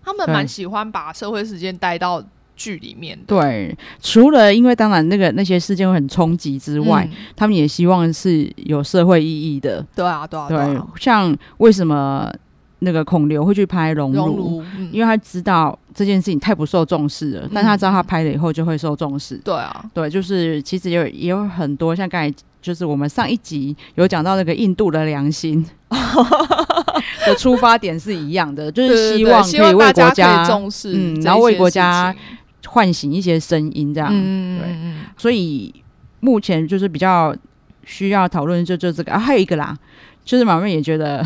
[0.02, 2.22] 他们蛮喜欢把社会事件带到
[2.54, 3.18] 剧里面。
[3.26, 9.84] 对，除了因为当然那个那些事件会很冲击之外，嗯，他们也希望是有社会意义的。
[9.94, 12.32] 对啊，对啊，对，对，像为什么
[12.78, 19.36] 那个孔刘会去拍熔炉，因为他知道这件事情太不受重视了，嗯，但他知道他拍了以后就会受重视。
[19.44, 22.34] 对啊，对，就是其实也有也有很多像刚才。
[22.66, 25.64] 就是我们上一集有讲到那个印度的良心
[27.24, 32.12] 的出发点是一样的，就是希望可以为国家重视，嗯，然后为国家
[32.66, 35.14] 唤醒一些声音，这样，嗯，对。
[35.16, 35.72] 所以
[36.18, 37.32] 目前就是比较
[37.84, 39.78] 需要讨论，就就这个啊，还有一个啦，
[40.24, 41.24] 就是马妹也觉得，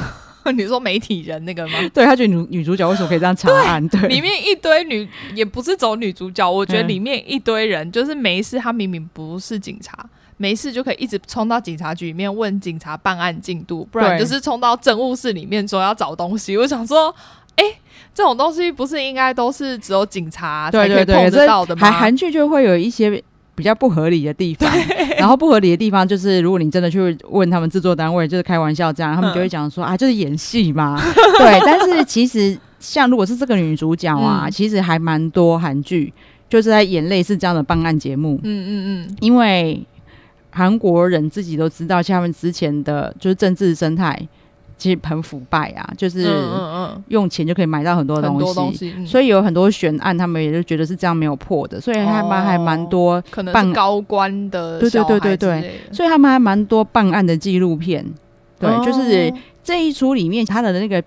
[0.56, 1.74] 你说媒体人那个吗？
[1.92, 3.86] 对，他觉得女女主角为什么可以这样查案？
[3.88, 9.94] 对，里面一堆女也不是走女主角，我觉得里面一堆人就是没事，他明明不是警察。
[10.38, 16.56] 没事就可以一直冲到警察局里面问警察办案进度，不然就是冲到政务室里面说要找东西。
[16.56, 17.14] 我想说，
[17.56, 17.76] 哎、欸，
[18.14, 21.90] 这种东西不是应该都是只有警察才可以碰得到的吗？
[21.90, 23.22] 韩剧就会有一些
[23.56, 24.72] 比较不合理的地方，
[25.18, 30.96] 然后不合理的地方就是，如果你真的去问他们制作单位，就是开玩笑这样，他们就会讲说啊，就是演戏嘛。
[31.38, 36.12] 对，但是其实像如果是这个女主角啊，嗯、其实还蛮多韩剧
[36.48, 38.38] 就是在演类似这样的办案节目。
[38.44, 38.70] 嗯嗯
[39.08, 39.84] 嗯，因为。
[40.50, 44.18] 韩国人自己都知道，像他们之前的就是政治生态
[44.76, 46.28] 其实很腐败啊，就是
[47.08, 48.94] 用钱就可以买到很多东西，很多东西。
[48.96, 58.04] 嗯、所以有很多悬案，他们也就觉得是这样没有破的，所以还蛮还蛮多可能是高官的，对对对对对，所以他们还蛮多办案的纪录片，
[58.58, 59.32] 对，哦、就是
[59.62, 61.02] 这一出里面他的那个。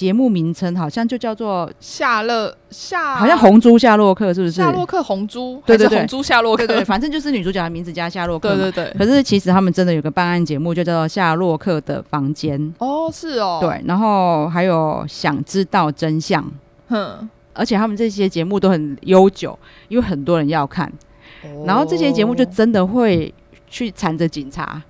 [0.00, 4.52] 节目名称好像就叫做夏洛夏，好像红猪夏洛克是不是？
[4.52, 8.56] 夏洛克红猪，对对对，红猪夏洛克，对，反正就是女主角的名字加夏洛克。
[8.56, 8.96] 对对对。
[8.96, 12.58] 可是其实他们真的有个办案节目，就叫做《夏洛克的房间》。
[12.78, 13.58] 哦，是哦。
[13.60, 16.50] 对，然后还有想知道真相。
[16.88, 17.28] 哼。
[17.52, 19.58] 而且他们这些节目都很悠久，
[19.88, 20.90] 因为很多人要看。
[21.42, 21.64] 哦。
[21.66, 23.34] 然后这些节目就真的会
[23.68, 24.82] 去缠着警察。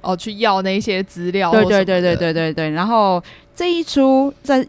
[0.00, 1.50] 哦，去要那些资料。
[1.50, 3.20] 对对对对对对对，然后。
[3.54, 4.62] 这一出在《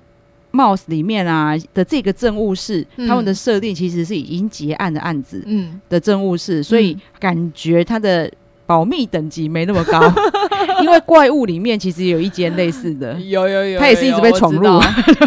[0.52, 8.32] Mouse》里面啊的这个政务室，嗯、他们的设定其实是已经结案的案子嗯的政务室，嗯、所以感觉他的
[8.65, 10.02] 保密等级没那么高。
[10.82, 14.62] 因为怪物里面其实有一间类似的，有有有，他也是一直被闯入。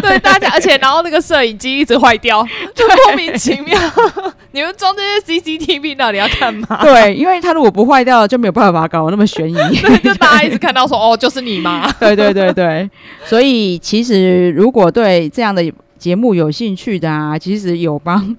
[0.01, 2.45] 对大家，而且然后那个摄影机一直坏掉，
[2.75, 3.79] 就莫名其妙。
[4.51, 6.67] 你们装这些 CCTV 到底要干嘛？
[6.81, 9.55] 对，因为它如果不坏掉，就没有办法搞那么悬疑。
[10.03, 11.91] 就大家一直看到说 哦，就是你嘛？
[11.99, 12.89] 对对对对，
[13.25, 15.63] 所以其实如果对这样的
[15.97, 18.35] 节目有兴趣的啊，其实友邦。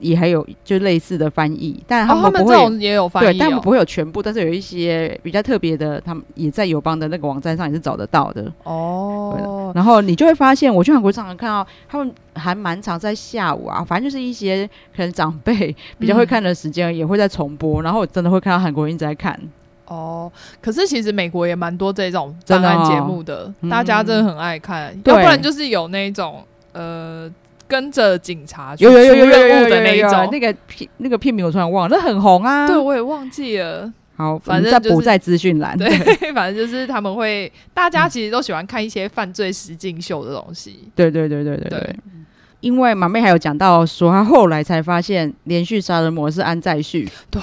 [0.00, 9.72] 也还有就类似的翻译，但他们不会、哦、他们也有翻译、哦，对，但他们不会有全部，但是有一些比较特别的，他们也在友邦的那个网站上也是找得到的哦。
[9.74, 19.38] 然后你就会发现，我去韩国常常看到他们还蛮常在下午啊，反正就是一些可能长辈比较会看的时间，也会在重播，嗯、然后我真的会看到韩国人一直在看。
[19.86, 20.30] 哦，
[20.60, 27.30] 可是其实美国也蛮多这种档案节目的，的哦、大家真的很爱看，嗯、要不然就是有那种呃。
[27.74, 32.68] 跟着警察去出任务的那一种，那个片那个片名我突然忘了，那很红啊。
[32.68, 33.92] 对，我也忘记了。
[34.16, 35.76] 好，反正不在资讯栏。
[35.76, 35.90] 对，
[36.32, 40.88] 反正就是他们会，大家其实都喜欢看一些犯罪实境秀的东西。
[40.94, 41.96] 对对对对对对。
[42.60, 47.08] 因为马妹还有讲到说，她后来才发现连续杀人魔是安在旭。
[47.28, 47.42] 对，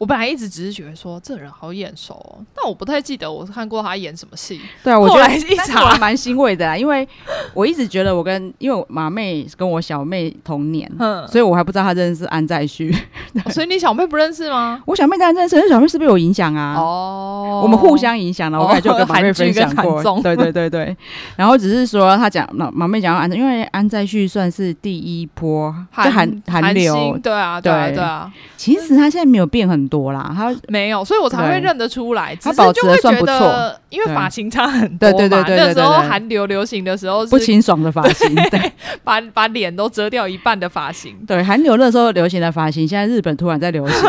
[0.00, 4.58] 我本来一直只是觉得说这人好眼熟，哦，但我不太记得我看过他演什么戏。
[4.82, 7.06] 对啊，我觉得一查蛮欣慰的，因为
[7.52, 12.90] 我一直觉得我跟因为马妹跟我小妹同年，嗯，所以我还不知道她认识安在旭，
[13.44, 14.82] 哦，所以你小妹不认识吗？
[14.86, 16.76] 我小妹当然认识，小妹是被我影响啊。
[16.78, 20.00] 哦，我们互相影响了，我刚才就跟马妹分享过。
[20.00, 20.96] 哦，对对对对，
[21.36, 28.32] 然后只是说他讲马马妹讲到安，因为安在旭算是第一波韩韩韩流，对啊对啊对啊。
[28.56, 32.34] 其实他现在没有变很多啦，他没有，所以我才会认得出来。
[32.40, 35.18] 他保持的算不错，因为发型差很多嘛。
[35.18, 38.72] 对对对对，那时候韩流流行的时候是不清爽的发型， 对，
[39.04, 41.14] 把把脸都遮掉一半的发型。
[41.26, 44.08] 对，韩流那时候流行的发型，现在日本突然在流行。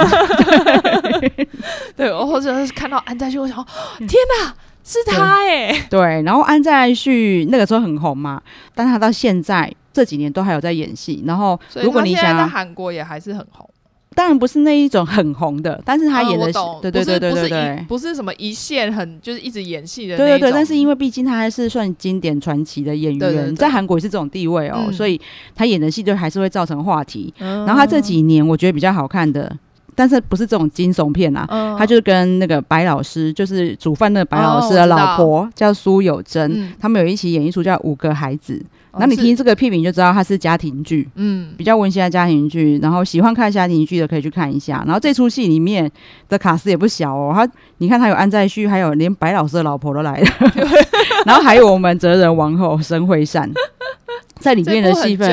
[1.97, 3.55] 对，或者是看到安在旭，我想，
[3.99, 4.53] 天哪，
[4.83, 5.87] 是他哎。
[5.89, 8.41] 对，然后安在旭那个时候很红嘛，
[8.75, 11.23] 但他到现在这几年都还有在演戏。
[11.25, 13.67] 然后，如果你想在韩国也还是很红。
[14.13, 16.51] 当然不是那一种很红的，但是他演的，
[16.81, 20.51] 对对对对对对，不是什么一线很就是一直演戏的，对对对。
[20.51, 25.19] 但是因为毕竟他还是算经典传奇的演员，在韩国也是这种地位哦，所以
[25.55, 27.33] 他演的戏就还是会造成话题。
[27.37, 29.49] 然后他这几年我觉得比较好看的，
[29.95, 31.47] 但是不是这种惊悚片啊，
[31.79, 38.55] 他就是跟那个白老师，就是煮饭那个白老师的老婆叫苏有珍，他们有一起演一出叫《五个孩子》。
[38.99, 42.77] 那你听这个片名就知道它是家庭剧，嗯，比较温馨的家庭剧。
[42.79, 44.83] 然后喜欢看家庭剧的可以去看一下。
[44.85, 45.89] 然后这出戏里面
[46.27, 50.27] 的卡斯也不小哦，他你看他有安在旭，还有连白老师的老婆都来了，
[51.25, 53.49] 然后还有我们哲人王后申惠善
[54.39, 55.29] 在里面的戏份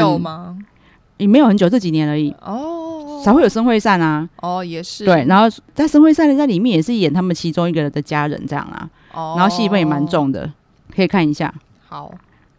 [1.16, 4.28] 也没有很久，这几年而已哦，才会有申惠善啊。
[4.36, 5.24] 哦，也是对。
[5.26, 10.48] 然后在申惠善在里面也是演他们其中一个人的家人这样啊，哦，然后戏份也蛮重的，
[10.94, 11.52] 可以看一下。
[11.88, 12.14] 好。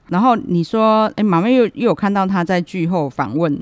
[0.10, 3.56] 然后你说，哎，马妹又又有看到他在剧后访问，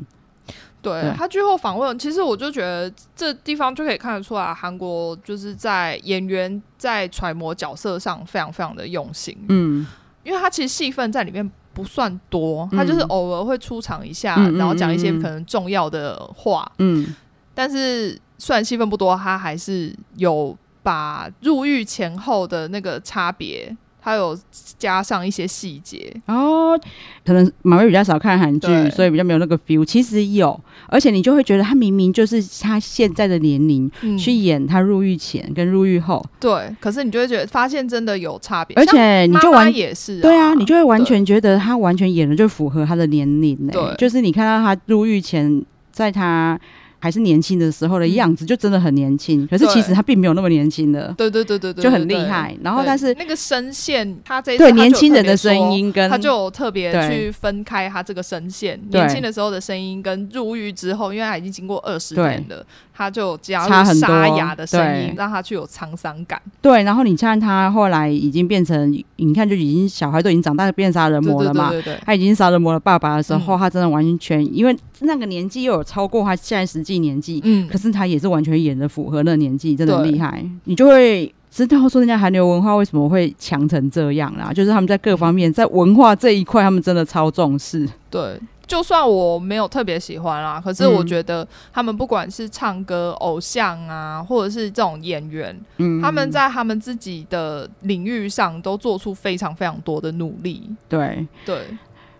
[0.82, 1.14] 对，对。
[1.18, 9.86] 他剧后访问，其实我就觉得这地方就可以看得出来，韩国就是在演员在揣摩角色上非常非常的用心，嗯，
[10.24, 17.14] 因为他其实戏份在里面不算多，他就是偶尔会出场一下，嗯、然后讲一些可能重要的话，嗯，
[17.54, 23.76] 但是虽然戏份不多，他还是有把入狱前后的那个差别。
[24.08, 24.40] 他有
[24.80, 26.80] 加上一些细节哦，
[27.26, 29.84] 可能马威比较少看韩剧，所以比较没有那个 feel。
[29.84, 36.74] 其实有，而且你就会觉得他明明就是他现在的年龄、嗯、去演他入狱前跟入狱后，对。
[36.80, 43.72] 可是你就会觉得发现真的有差别，而且你就完也是、啊、对啊，你就会完全觉得他完全演的就符合他的年龄、欸。
[43.74, 46.58] 对，就是你看到他入狱前，在他。
[47.00, 49.44] 还是年轻的时候的样子，就真的很年轻。
[49.44, 52.56] 嗯、可是其实他并没有那么年轻的，对对对对对，就很厉害。
[52.62, 62.66] 然后，但是那个声线，他这一对年轻人的声音跟他就特别去分开他这个声线，年轻的时候的声音跟入狱之后，因为他已经经过二十年了。
[62.98, 66.42] 他就加入沙哑的声音，让他具有沧桑感。
[66.60, 71.70] 对，然后你看他后来已经变成，你看就已经小孩都已经长大变杀人魔了嘛。
[71.70, 80.44] 对对对对，他已经杀人魔的爸爸的时候，嗯、他真的完全因为那个年纪又有超过他现在实际年纪，嗯，可是他也是完全演的符合那个年纪，真的厉害。
[80.64, 87.88] 你就会知道说人家韩流文化为什么会强成这样啦，就是他们在各方面在文化这一块，他们真的超重视。
[88.10, 88.40] 对。
[88.68, 100.70] 就算我没有特别喜欢啦，可是我觉得他们不管是唱歌、偶像啊，或者是这种演员，嗯，他们在他们自己的领域上都做出非常非常多的努力。
[100.90, 101.78] 对对，对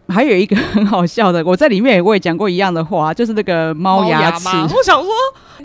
[0.08, 4.48] 还有一个很好笑的，我在里面我也讲过一样的话，就是那个猫牙齿。
[4.74, 5.12] 我想说，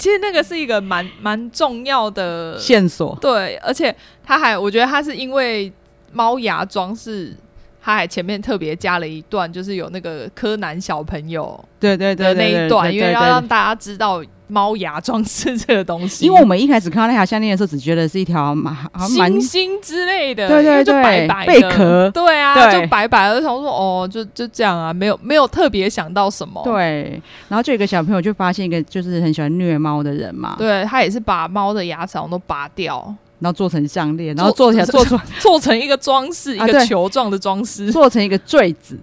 [0.01, 3.17] 其实那个是一个蛮蛮重要的线索。
[3.21, 5.73] 对，而且他还，我觉得他是因为
[6.13, 7.37] 猫牙装饰。
[7.85, 16.25] 他还前面特别加了一段，就是有那个柯南小朋友对对对的那一段，因为要让大家知道猫牙装饰这个东西。
[16.25, 18.77] 因为我们一开始看到那条项链的时候，只觉得是一条蛮
[19.09, 23.43] 星星之类的，对对对，就白白贝壳，对啊，就白白的。
[23.43, 26.63] 想说哦，就就这样啊，没有没有特别想到什么。
[26.63, 33.13] 对，然后就有一个小朋友就发现一个就是很喜欢虐猫的人嘛，对他也是把猫的牙齿都拔掉。
[33.43, 38.97] 然后做成项链，然后做起来做出 做成一个装饰，一个球状的装饰， 做成一个坠子。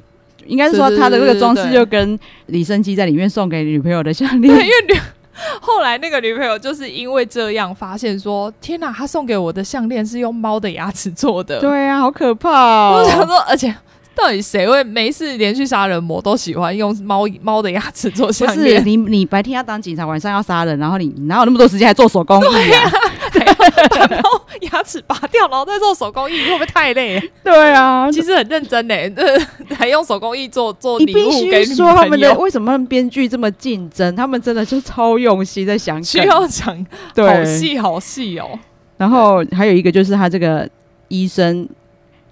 [0.46, 4.56] 应该是说他的那个装饰就跟李生基在里面送给女朋友的项链。
[4.56, 5.00] 对，因为女
[5.62, 13.04] 后来那个女朋友就是因为这样发现说：“天哪，他送给我的项链是用猫的牙齿做的。”对啊，好可怕哦！
[13.04, 13.76] 我想说，而且。
[14.16, 18.84] 到底谁会没事连续杀人魔都喜欢用猫猫的牙齿做项链？
[18.84, 22.92] 不是你，你白天要当警察，晚上要杀人，然后你哪有那么多时间还做手工艺啊？
[23.30, 27.20] 把猫牙齿拔掉，然后再做手工艺，会不会太累？
[27.44, 28.96] 对啊，其实很认真呢，
[29.78, 34.16] 还用手工艺做做礼物给你说他们的为什么编剧这么竞争？
[34.16, 38.58] 他们真的就超用心在想，需要讲对，好细好细哦。
[38.98, 40.70] 然后还有一个就是他这个
[41.08, 41.68] 医生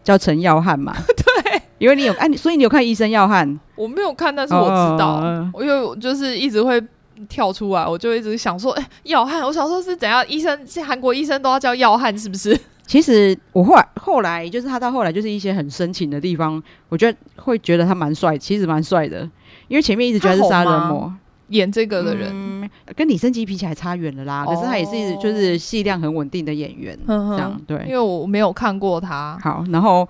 [0.04, 0.96] 叫陈耀汉嘛，
[1.44, 3.60] 对，因为你有哎，所以你有看医生耀汉？
[3.76, 6.82] 我没有看，但是我知道，哦、因为就是一直会。
[7.28, 10.28] 跳出来，我就一直想说，哎、欸，耀汉，我想说是怎样？
[10.28, 12.60] 医生，韩国医生都要叫耀汉，是不是？
[12.86, 19.30] 其实我后来后来就是他到后来就是一些很深情的地方，我觉得会觉得他蛮帅，其实蛮帅的。
[19.68, 21.14] 因为前面一直觉得是杀人魔
[21.50, 24.46] 演这个的人，嗯、跟李生基比起来差远了啦。
[24.46, 27.78] 哦、可是他也是一直就是戏量很稳定的演员，这样对。
[27.86, 29.38] 因为我没有看过他。
[29.42, 30.08] 好，然后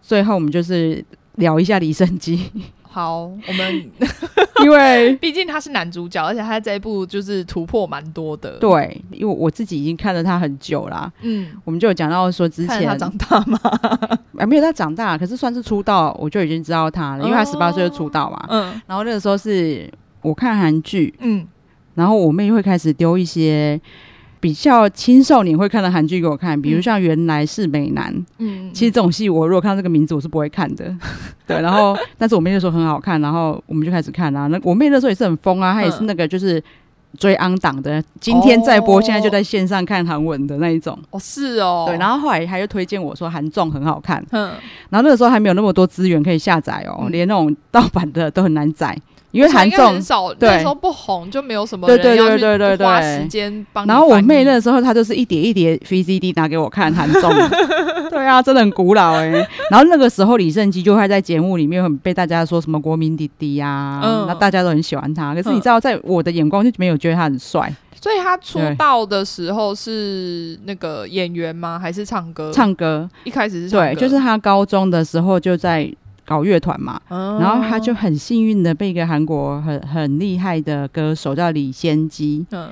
[0.00, 1.04] 最后我们就是
[1.34, 2.48] 聊一下李生基。
[2.92, 3.90] 好，我们
[4.64, 8.58] 因为 毕竟他是男主角，而且他这一部就是突破蛮多的。
[8.58, 11.10] 对，因为我自己已经看了他很久啦。
[11.22, 13.58] 嗯，我们就有讲到说之前他长大吗？
[14.36, 18.44] 啊，没有他长大，可是算是出道，我就已经知道他了，因为他十八岁就出道嘛。
[18.48, 19.88] 嗯，然后那个时候是
[20.22, 21.46] 我看韩剧，嗯，
[21.94, 23.80] 然后我妹会开始丢一些。
[24.40, 28.10] 比较青少年会看的韩剧给我看，比如像《原来是美男》。
[28.38, 30.96] 嗯，其实这种戏我如果看到这个名字，我是不会看的。
[31.46, 34.46] 对，然后 但是我妹那时候很好看，然后我们就开始看啊。
[34.46, 36.62] 那我妹那时候也是很疯啊，她也是那个就是
[37.18, 40.98] 追 on 档的，今天在播，现在就在线上看韩文的那一种。
[41.10, 41.84] 哦，是哦。
[41.86, 44.24] 对，然后后来她又推荐我说韩综很好看。
[44.30, 44.52] 嗯，
[44.88, 48.96] 然后那个时候还没有那么多资源可以下载哦，连那种盗版的都很难载。
[49.32, 53.86] 因为韩综很少，那时候不红就没有什么人要去花时间帮。
[53.86, 57.32] 然后我妹那时候她就是一叠一叠 VCD 拿给我看韩综，
[58.10, 59.28] 对啊，真的很古老哎。
[59.70, 65.32] 然后那个时候李胜基就会在节目里面很被大家说什么国民弟弟呀，那大家都很喜欢他。
[65.34, 67.72] 可是你知道，在我的眼光就没有觉得他很帅。
[68.02, 71.78] 所以他出道的时候是那个演员吗？
[71.78, 72.50] 还是唱歌？
[72.52, 75.88] 唱歌，一开始是对，就是他高中的时候就在。
[76.30, 82.68] 搞乐团嘛，然后他就很幸运的被一个韩国很很厉害的歌手叫李先基，嗯，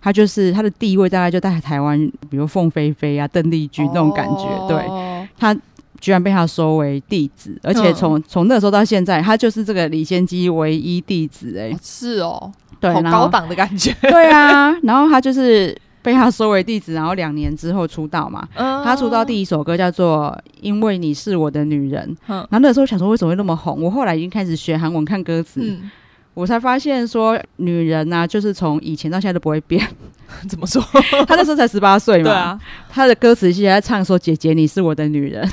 [0.00, 5.54] 他就是他的地位大概就在台湾，比如凤飞飞啊、邓丽君那种感觉，哦、对，他
[6.00, 12.50] 居然被他收为弟子，而且从从、嗯、那时候到现在，他就是这个李先基唯一弟子、欸，哎，是哦，
[12.80, 15.76] 对，好高档的感觉，对啊，然后他就是。
[16.02, 18.46] 被他收为弟子，然后两年之后出道嘛。
[18.54, 22.04] 嗯、他出道第一首歌叫做《因为你是我的女人》。
[22.26, 23.80] 嗯、然后那时候想说为什么会那么红？
[23.80, 25.90] 我后来已经开始学韩文看歌词，嗯、
[26.34, 29.86] 我才发现说女人呐、啊，就是从以前到现在都不会变。
[30.48, 30.82] 怎么说？
[31.28, 32.24] 他那时候才十八岁嘛。
[32.24, 32.58] 对啊。
[32.88, 35.46] 他的歌词现在唱说：“姐姐，你是我的女人。”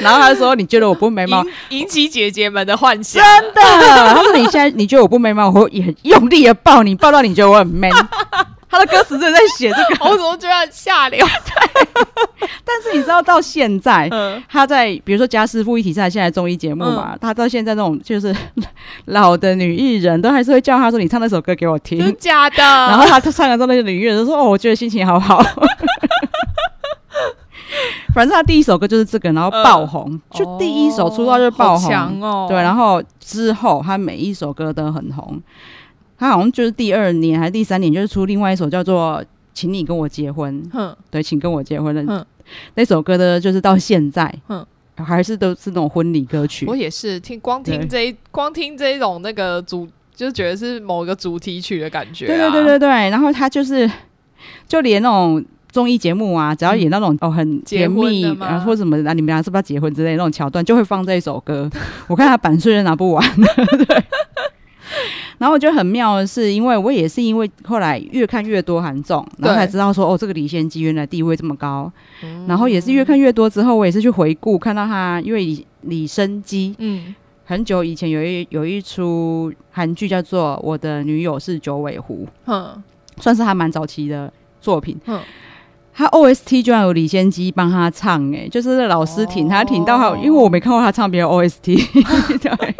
[0.00, 3.60] 然后他就说：“你觉得我不没貌，引起姐姐们的幻想。”真的。
[4.14, 7.90] 他说：“你现在你觉得我不没貌，我会很用力的抱你，抱到你觉得我很 man。”
[8.74, 11.24] 他的歌词真的在写这个， 我怎么觉得很下流？
[11.24, 18.34] 对，但是你知道到现在，嗯、他在比如说家师傅一体在现在综艺节目嘛，嗯、他到现在那种就是
[19.06, 22.56] 老的女艺人都还是会叫他说：“你唱那首歌给我听。”真假的？
[22.62, 25.40] 然后他他唱的时候，那些女艺人都说：“哦，我觉得心情好好。”
[28.14, 32.46] 反正他第一首歌就是这个，然后爆红，呃、就第一首出道就爆红哦。
[32.48, 35.40] 对，然后之后他每一首歌都很红。
[36.16, 39.20] 他好像就是第二年还是第三年，就是出另外一首叫做
[39.52, 40.62] 《请你跟我结婚》。
[40.72, 42.24] 哼，对，请跟我结婚的哼
[42.74, 44.64] 那首歌呢，就是到现在，哼，
[44.96, 46.66] 还是都是那种婚礼歌曲。
[46.66, 52.28] 我也是听光听这一光听这一种那个主，就觉得是某一个主题曲的感觉、啊。
[52.28, 52.88] 对对对对对。
[53.10, 53.90] 然后他就是，
[54.68, 61.68] 就连那种综艺节目啊，只要演那种、嗯、哦很甜蜜啊或者什么啊，你们俩是不是要结婚之类的那种桥段，就会放这一首歌。
[62.06, 63.24] 我看他版税都拿不完。
[63.86, 64.04] 对。
[65.38, 71.90] 然后我觉得很妙的是，因为我也是因为后来越看越多韩综，然后才知道说哦，这个李先基原来地位这么高。
[72.22, 77.14] 嗯、然后也是越看越多之后，我也是去回顾看到他，因为李李生基，嗯，
[77.44, 82.82] 很久以前有一有一出韩剧叫做《我的女友是九尾狐》，嗯，
[83.18, 84.98] 算是还蛮早期的作品。
[85.06, 85.20] 嗯，
[85.94, 92.38] 他 OST 居然有李先基帮他唱，哎，就是老师挺他挺到他，哦、因为我没看过他唱别的 OST。
[92.38, 92.74] 对。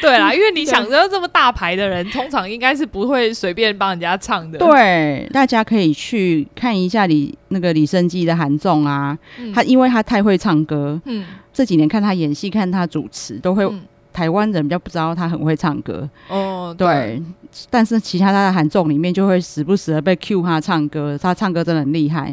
[0.00, 4.58] 对啦，因为你想着这么大牌的人，通常应该是不会随便帮人家唱的。
[4.58, 13.80] 对，大家可以去看一下李那个李生基的韩综啊，嗯、他因为他太会唱歌，嗯，这几年看他演戏、看他主持，都会、嗯、
[14.12, 16.08] 台湾人比较不知道他很会唱歌。
[16.28, 16.86] 哦，对。
[16.86, 17.22] 对
[17.68, 22.26] 但是其他他的韩综里面就会时不时的被 cue 他唱歌，他唱歌真的很厉害。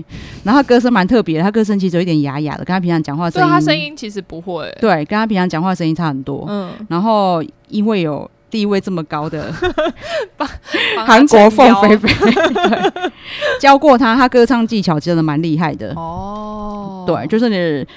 [0.44, 6.46] 然后他歌声蛮特别的，他歌声其实有一点哑哑的，跟他平常讲话声音，他声音其实不会，对，跟他平常讲话声音差很多。
[6.48, 9.52] 嗯，然后因为有地位这么高的
[11.04, 12.10] 韩国凤飞飞，
[13.60, 17.06] 教过他，他歌唱技巧真的蛮厉害的哦。
[17.08, 17.88] 对，就是你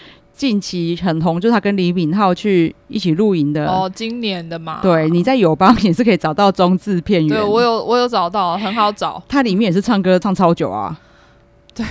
[0.41, 4.79] 近期很红，就是他跟李敏镐去一起露营的哦，今年的嘛。
[4.81, 9.23] 对，你在友邦也是可以找到中字片源，对我有我有找到，很好找。
[9.29, 10.99] 他里面也是唱歌唱超久啊，
[11.75, 11.85] 对。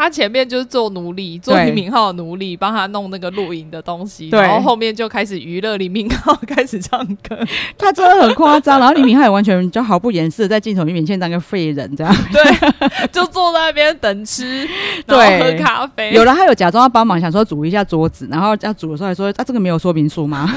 [0.00, 7.38] 他前面就是做奴隶，做李敏镐的奴隶，帮他弄那个录影的东西，然后后面就开始娱乐李敏镐，开始唱歌。
[7.76, 12.16] 他真的很夸张，然后李敏镐也完全就毫不掩饰在镜头里面，现在当个废人这样。
[12.32, 14.66] 对，就坐在那边等吃，
[15.04, 16.12] 然后喝咖啡。
[16.14, 20.50] 有了，他有假装要帮忙，想说煮一下桌子，然后要煮的时候还说：“啊，这个没有说明书吗？”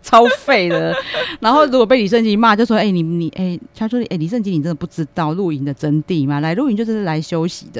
[0.00, 0.94] 超废的，
[1.40, 6.40] 然后如果被李圣经骂，就说：“哎、欸，你你哎、欸，他说：哎、欸，李圣经，你真的不知道露营的真谛吗？
[6.40, 7.79] 来露营就是来休息的。”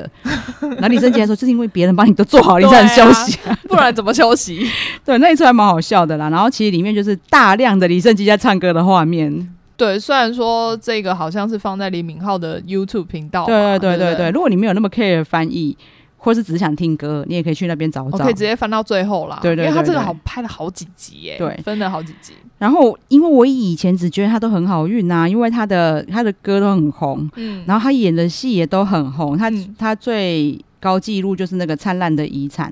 [0.61, 4.69] 然后李圣杰还说：“就是因为别人帮你都做好，你才能休息、啊， 不然怎么休息？”
[5.05, 6.29] 对，那一次还蛮好笑的啦。
[6.31, 9.49] 然后其实里面就是大量的李圣杰在唱歌的画面。
[9.77, 14.31] 对，虽然说这个好像是放在李敏镐的 YouTube 频道，对对对对对。
[14.31, 15.77] 如果你没有那么 care 翻译。
[16.23, 18.11] 或是只想听歌，你也可以去那边找找。
[18.13, 19.39] 我可以直接翻到最后啦。
[19.41, 22.35] 对对，因为他这个好拍了好几集耶，对，分了好几集。
[22.59, 29.39] 然后，因为我以前只觉得他都很好运呐，因为他的他的歌都很红，嗯，然后他演的戏也都很红。
[29.39, 32.71] 他、嗯、他最高纪录就是那个《灿烂的遗产》，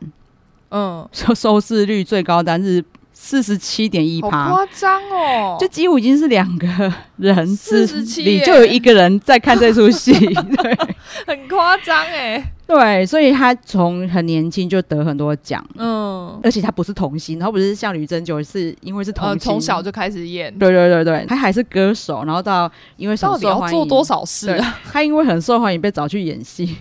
[0.70, 2.84] 嗯， 收收视率最高单是
[3.14, 5.56] 四十七点一趴，好夸张哦！
[5.58, 10.78] 就几乎已经是两个人四十七，你就有一个人在看这出戏， 对，
[11.26, 12.44] 很夸张哎。
[12.68, 24.78] 对，所以他从很年轻就得很多奖，嗯，而且他不是童星，然后不是像吕珍九，是因为是童星，从、呃、小就开始演，对对对对，他还是歌手，然后到因为很受到底要做多少事啊？
[24.84, 26.76] 他因为很受欢迎被找去演戏，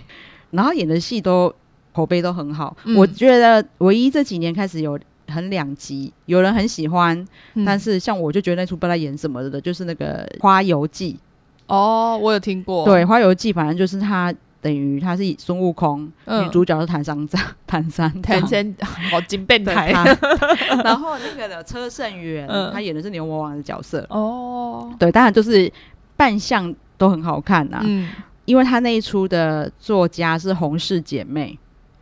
[0.50, 1.50] 然后演的戏都
[1.94, 7.16] 口碑都很好，嗯、我觉得唯一这几年开始有很两极，有人很喜欢，
[7.54, 11.14] 嗯、但是像我就觉得那出不知道演什么的，就是那个《花游记》
[11.74, 14.34] 哦，我有听过，对，《花游记》反正就是他。
[14.60, 18.74] 等于他是孙悟空，嗯、女主角是唐 三藏，唐三唐三
[19.10, 19.92] 好金变态。
[20.84, 24.04] 然后那个的车胜元，嗯、他演的是牛魔王的角色。
[24.10, 25.72] 哦，对，当然就是
[26.16, 27.82] 扮相都很好看呐、啊。
[27.84, 28.08] 嗯，
[28.46, 31.56] 因为他那一出的作家是洪氏姐妹，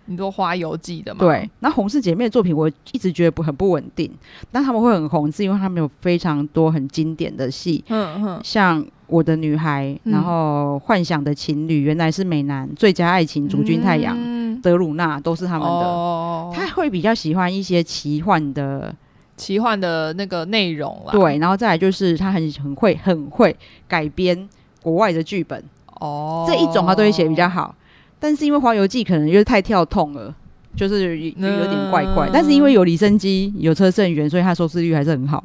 [0.07, 1.19] 你说《花游记》的吗？
[1.21, 4.11] 对，那洪氏姐妹的作品我一直觉得不很不稳定，
[4.51, 7.85] 但他们会很红，是因为他们有非常多很经典的戏。
[7.89, 8.83] 嗯嗯，像。
[9.07, 15.69] 我的女孩，然后幻想的情侣，原来是美男，最佳爱情，主君太阳，嗯、德鲁纳都是他们的。
[15.69, 18.95] 哦、他会比较喜欢一些奇幻的，
[19.37, 21.13] 奇幻的那个内容啦。
[21.13, 24.49] 对，然后再来就是他很很会很会改编
[24.83, 25.63] 国外的剧本。
[26.01, 27.75] 哦，这一种他都会写比较好。
[28.19, 30.35] 但是因为《花游记》可能就是太跳痛了，
[30.75, 32.29] 就是有点怪怪。
[32.29, 35.45] 嗯、但是因为有李生基，有车胜元，所以他收视率还是很好。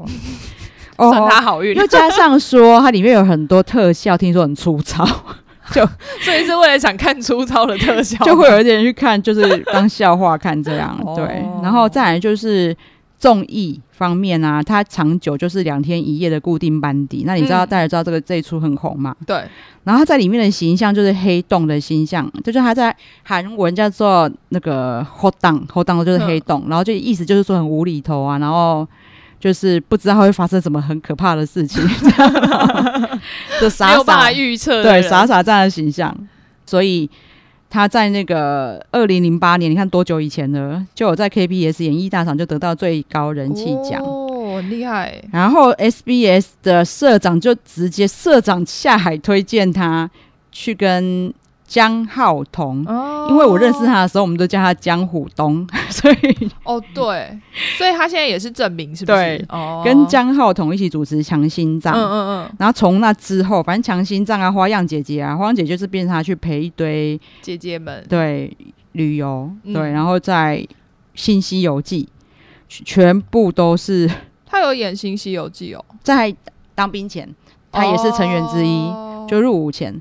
[1.09, 5.05] 算他好运，又加上说它里面有很多特效，听说很粗糙，
[5.71, 5.85] 就
[6.21, 10.97] 所以是为了想看粗糙的特效，就会有一点人去看，就是当笑话看这样。
[11.15, 12.75] 对，然后再来就是
[13.17, 17.23] 综艺方面啊，它长久就是两天一夜的固定班底。
[17.25, 19.15] 那你知道大家知道这个这一出很红吗？
[19.25, 19.43] 对。
[19.83, 28.87] 然后他在里面的形象就是黑洞的形象，就是他在韩文叫做那个 hold down，hold down 就是黑洞，然后就意思就是说很无厘头啊，然后。
[29.41, 31.83] 就是不知道会发生什么很可怕的事情，
[33.59, 36.15] 就傻傻预测，对傻傻这样的形象，
[36.65, 37.09] 所以
[37.69, 45.21] 他在那个二零零八年，你看多久以前呢，就有在 KBS 演艺大赏就得到最高人气奖哦，很厉害。
[45.31, 50.09] 然后 SBS 的社长就直接社长下海推荐他
[50.51, 51.33] 去跟。
[51.71, 57.39] 姜皓彤，哦、因为我认识他的时候，我们都叫他江虎东， 所以哦对，
[57.77, 59.17] 所以他现在也是证明是不是？
[59.17, 68.53] 对，哦、跟江浩彤一起主持《强心脏》，嗯嗯嗯，然后从那之后，反正《强心脏》啊，花样姐姐啊，花样姐就是变成他去陪一堆姐姐们，对，
[68.91, 70.57] 旅游，嗯、对，然后在
[71.15, 72.09] 《新西游记》
[72.83, 74.11] 全部都是
[74.45, 76.35] 他有演《新西游记》哦，在
[76.75, 77.33] 当兵前，
[77.71, 79.99] 他也是成员之一，哦、就入伍前。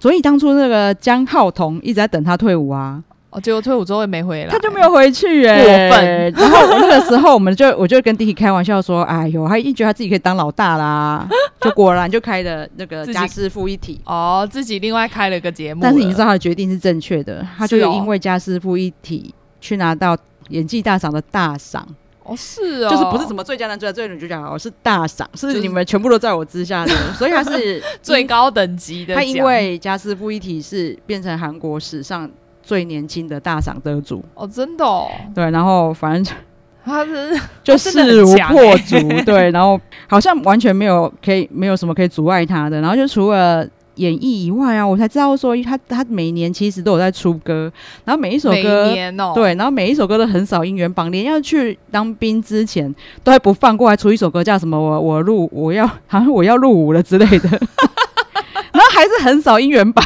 [0.00, 6.32] 所以当初那个江浩彤一直在等他退伍啊，哦，结果退伍之后也没回来，他就没有回去哎、欸，过分。
[6.32, 11.28] 然后那个时候，我们就我就跟弟弟开玩笑说：“哎呦，他一觉得他自己可以当老大啦。”
[11.60, 15.80] 就果然就开了那个 家师傅一体哦，自己另外开了个节目。
[15.82, 20.16] 但是你知道他的决定是正确的，他就因为家师傅一体去拿到
[20.48, 21.86] 演技大赏的大赏。
[22.30, 29.16] 哦，是哦，就是不是什么最佳男主角、最佳女主角，我是大赏，是你们全部都在我之下的，所以他是最高等级的。
[29.16, 32.30] 他因为家师傅一体是变成韩国史上
[32.62, 34.24] 最年轻的大赏得主。
[34.34, 35.08] 哦，真的哦。
[35.34, 36.36] 对，然后反正
[36.84, 43.66] 他是 就势如破竹，对，然后好像完全没有可以没有什么可以阻碍他的，然后就除了
[43.96, 47.70] 演艺以外啊，我才知道说他他每年其实都有在出歌，
[48.04, 57.48] 然后每一首歌，哦、对，然后每一首歌都很少音源榜，连要去当兵之前都还不放过来出一首歌，叫什么我我入我要 好像我要入伍了之类的，
[58.72, 60.04] 然后还是很少音源榜，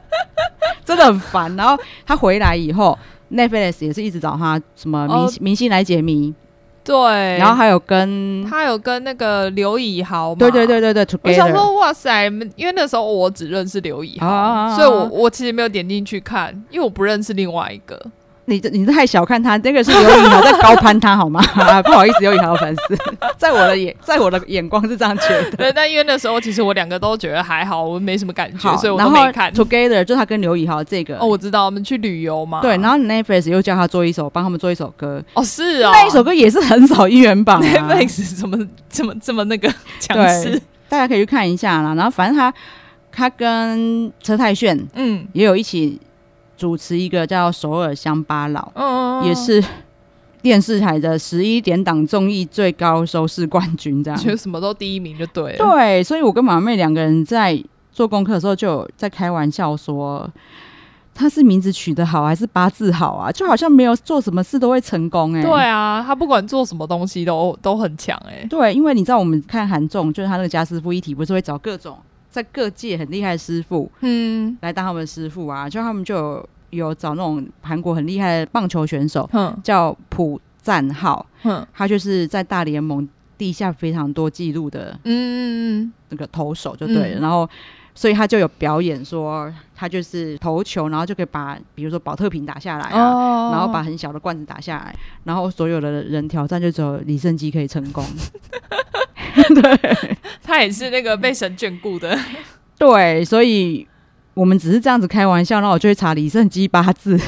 [0.84, 1.54] 真的很烦。
[1.56, 1.76] 然后
[2.06, 2.98] 他回来以后。
[3.28, 6.32] Netflix 也是一直找他什么明星、哦、明星来解谜，
[6.86, 11.04] 对，然后还有跟他有跟那个刘以豪嘛，对对对对对。
[11.04, 18.00] Together 我想说，哇塞，因为那时候我只认识刘以豪，啊、所以我我其实没有点进去看，因为我不认识另外一个。
[18.48, 21.42] 你这你太小看他，这个是刘以豪在高攀他好吗？
[21.84, 22.96] 不好意思，刘以豪的粉丝，
[23.36, 25.50] 在我的眼，在我的眼光是这样觉得。
[25.56, 29.52] 对，但因为那时候其实我两个都觉得还好，我没什么感觉，所以我都没看。
[29.52, 32.60] Together 就他跟刘以豪这个哦，我知道，我们去旅游嘛。
[32.62, 35.20] 对，然后 Netflix 又叫他做一首，帮他们做一首歌。
[35.34, 37.60] 哦，是啊，那一首歌也是很少音源榜。
[37.60, 38.56] Netflix 怎么
[38.88, 39.68] 这么这么那个
[39.98, 40.62] 强势？
[40.88, 41.94] 大家可以去看一下啦。
[41.94, 42.54] 然后反正他
[43.10, 46.00] 他跟车太炫嗯也有一起。
[46.56, 49.62] 主持一个叫《首尔乡巴佬》，嗯，也是
[50.42, 55.58] 电视台的十一点档综艺最高收视冠军，这样就什么都第一名就对了。
[55.58, 60.28] 对，所以我跟马妹两个人在做功课的时候，就有在开玩笑说，
[61.14, 63.32] 他是名字取得好还是八字好啊？
[63.32, 65.46] 就好像没有做什么事都会成功哎、欸。
[65.46, 68.46] 对啊，他不管做什么东西都都很强哎、欸。
[68.48, 71.96] 对，因为你知道我们看韩综，就是他那个家师傅一体，不是会找各种
[72.36, 76.48] 在各界很厉害的师傅，嗯，来当他们的师傅啊，就他们就有。
[76.70, 83.08] 有找那种韩国很厉害的棒球选手，嗯叫朴赞浩，嗯他就是在大联盟
[83.38, 87.20] 地下非常多纪录的，嗯那个投手就对了。
[87.20, 87.48] 嗯、然后，
[87.94, 98.04] 所以他就有表演说，他就是投球，然后就可以把比如说保特瓶打下来啊，哦、然后把很小的罐子打下来，然后所有的人挑战就只有李胜基可以成功。
[99.62, 102.18] 对，他也是那个被神眷顾的，
[102.78, 103.86] 对，所以。
[104.36, 107.18] 我们只是这样子开玩笑，然后我就会查李圣基八字，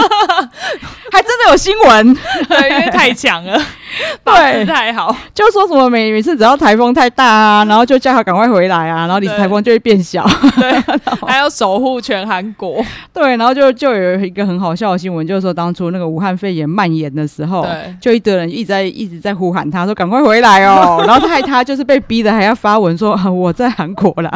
[1.10, 2.14] 还真的有新闻，
[2.48, 3.60] 对，因为太强了，
[4.24, 4.64] 对。
[4.64, 10.24] 太好，就说什么每每次只要台风太大啊，然后就叫他赶快回来啊，然后你台风就会变小，
[10.60, 10.72] 对，
[11.26, 24.30] 还要守护全韩国，对，然后就就有一个很好笑的新闻，就是说当初那个武汉肺炎蔓延的时候，对，就一堆人一直在一直在呼喊他说赶快回来哦，然后害他就是被逼的还要发文说我在韩国啦。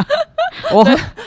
[0.73, 0.83] 我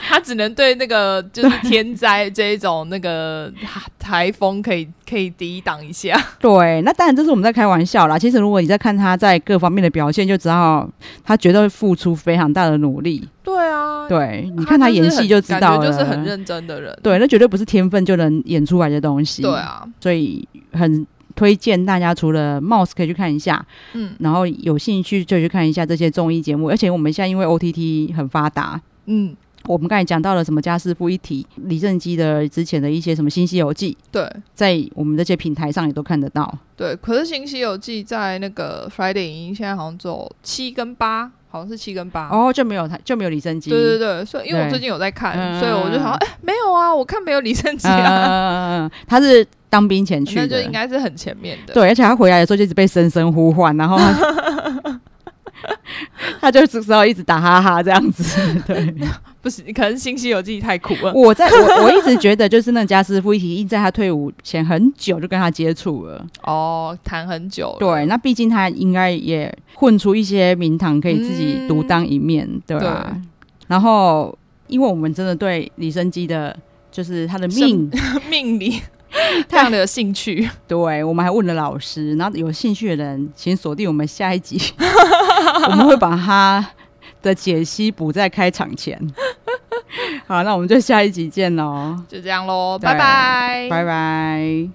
[0.08, 3.52] 他只能对那个就是天灾这一种那个
[3.98, 6.18] 台风可以可以抵挡一下。
[6.40, 8.18] 对，那当然这是我们在开玩笑啦。
[8.18, 10.88] 其实如果你在看他在各方面的表现，就知道
[11.22, 13.28] 他绝对会付出非常大的努力。
[13.42, 16.98] 对啊，对，你看他演戏就知道了，就是很认真的人。
[17.02, 19.42] 对，那绝对不是天分就能演出来的东西。
[19.42, 26.68] 对啊，所以很推荐大家，除了 Mouse 可以去看一下，嗯，然后有兴趣就去看一下这些综艺节目。
[26.68, 28.80] 而且我们现在因为 OTT 很发达。
[29.11, 29.34] 嗯，
[29.64, 36.59] 我们刚才讲到了什么家师傅一体，李正基的之前的一些什么新西游记，对，在我们这些平台上也都看得到。
[36.76, 43.70] 对，可是新西游记在那个 Friday 影音现在好像只有七跟八，好像是七跟八哦，就没有他就没有李正基。
[43.70, 48.82] 对对对，所以因为我最近有在看，所以我就想，哎、欸，没有啊，我看没有李正基啊。
[48.82, 51.72] 嗯，他是当兵前去的，那就应该是很前面的。
[51.72, 53.96] 对，而且他回来的时候就一直被声声呼唤，然后。
[53.96, 54.88] 他
[56.52, 58.22] 就只知道一直打哈哈这样子，
[58.66, 58.94] 对，
[59.42, 61.12] 不是，可能《新西游记》太苦了。
[61.16, 66.24] 我在我我一直觉得，就是那家师傅一体，在他退伍前很久就跟他接触了。
[66.42, 67.76] 哦，谈很久。
[67.78, 73.11] 对，那毕竟他应该也混出一些名堂，可以自己独当一面，嗯、对吧？
[73.11, 73.22] 对。
[73.66, 74.36] 然后，
[74.66, 76.56] 因为我们真的对李生基的，
[76.90, 77.90] 就是他的命
[78.30, 78.80] 命理。
[79.48, 84.61] 非常的有兴趣，对，我们还问了老师，然后有兴趣的人请锁定我们下一集，
[85.68, 86.64] 我们会把他
[87.22, 88.98] 的解析补在开场前。
[90.26, 94.68] 好，那我们就下一集见喽，就这样喽，拜拜，拜拜。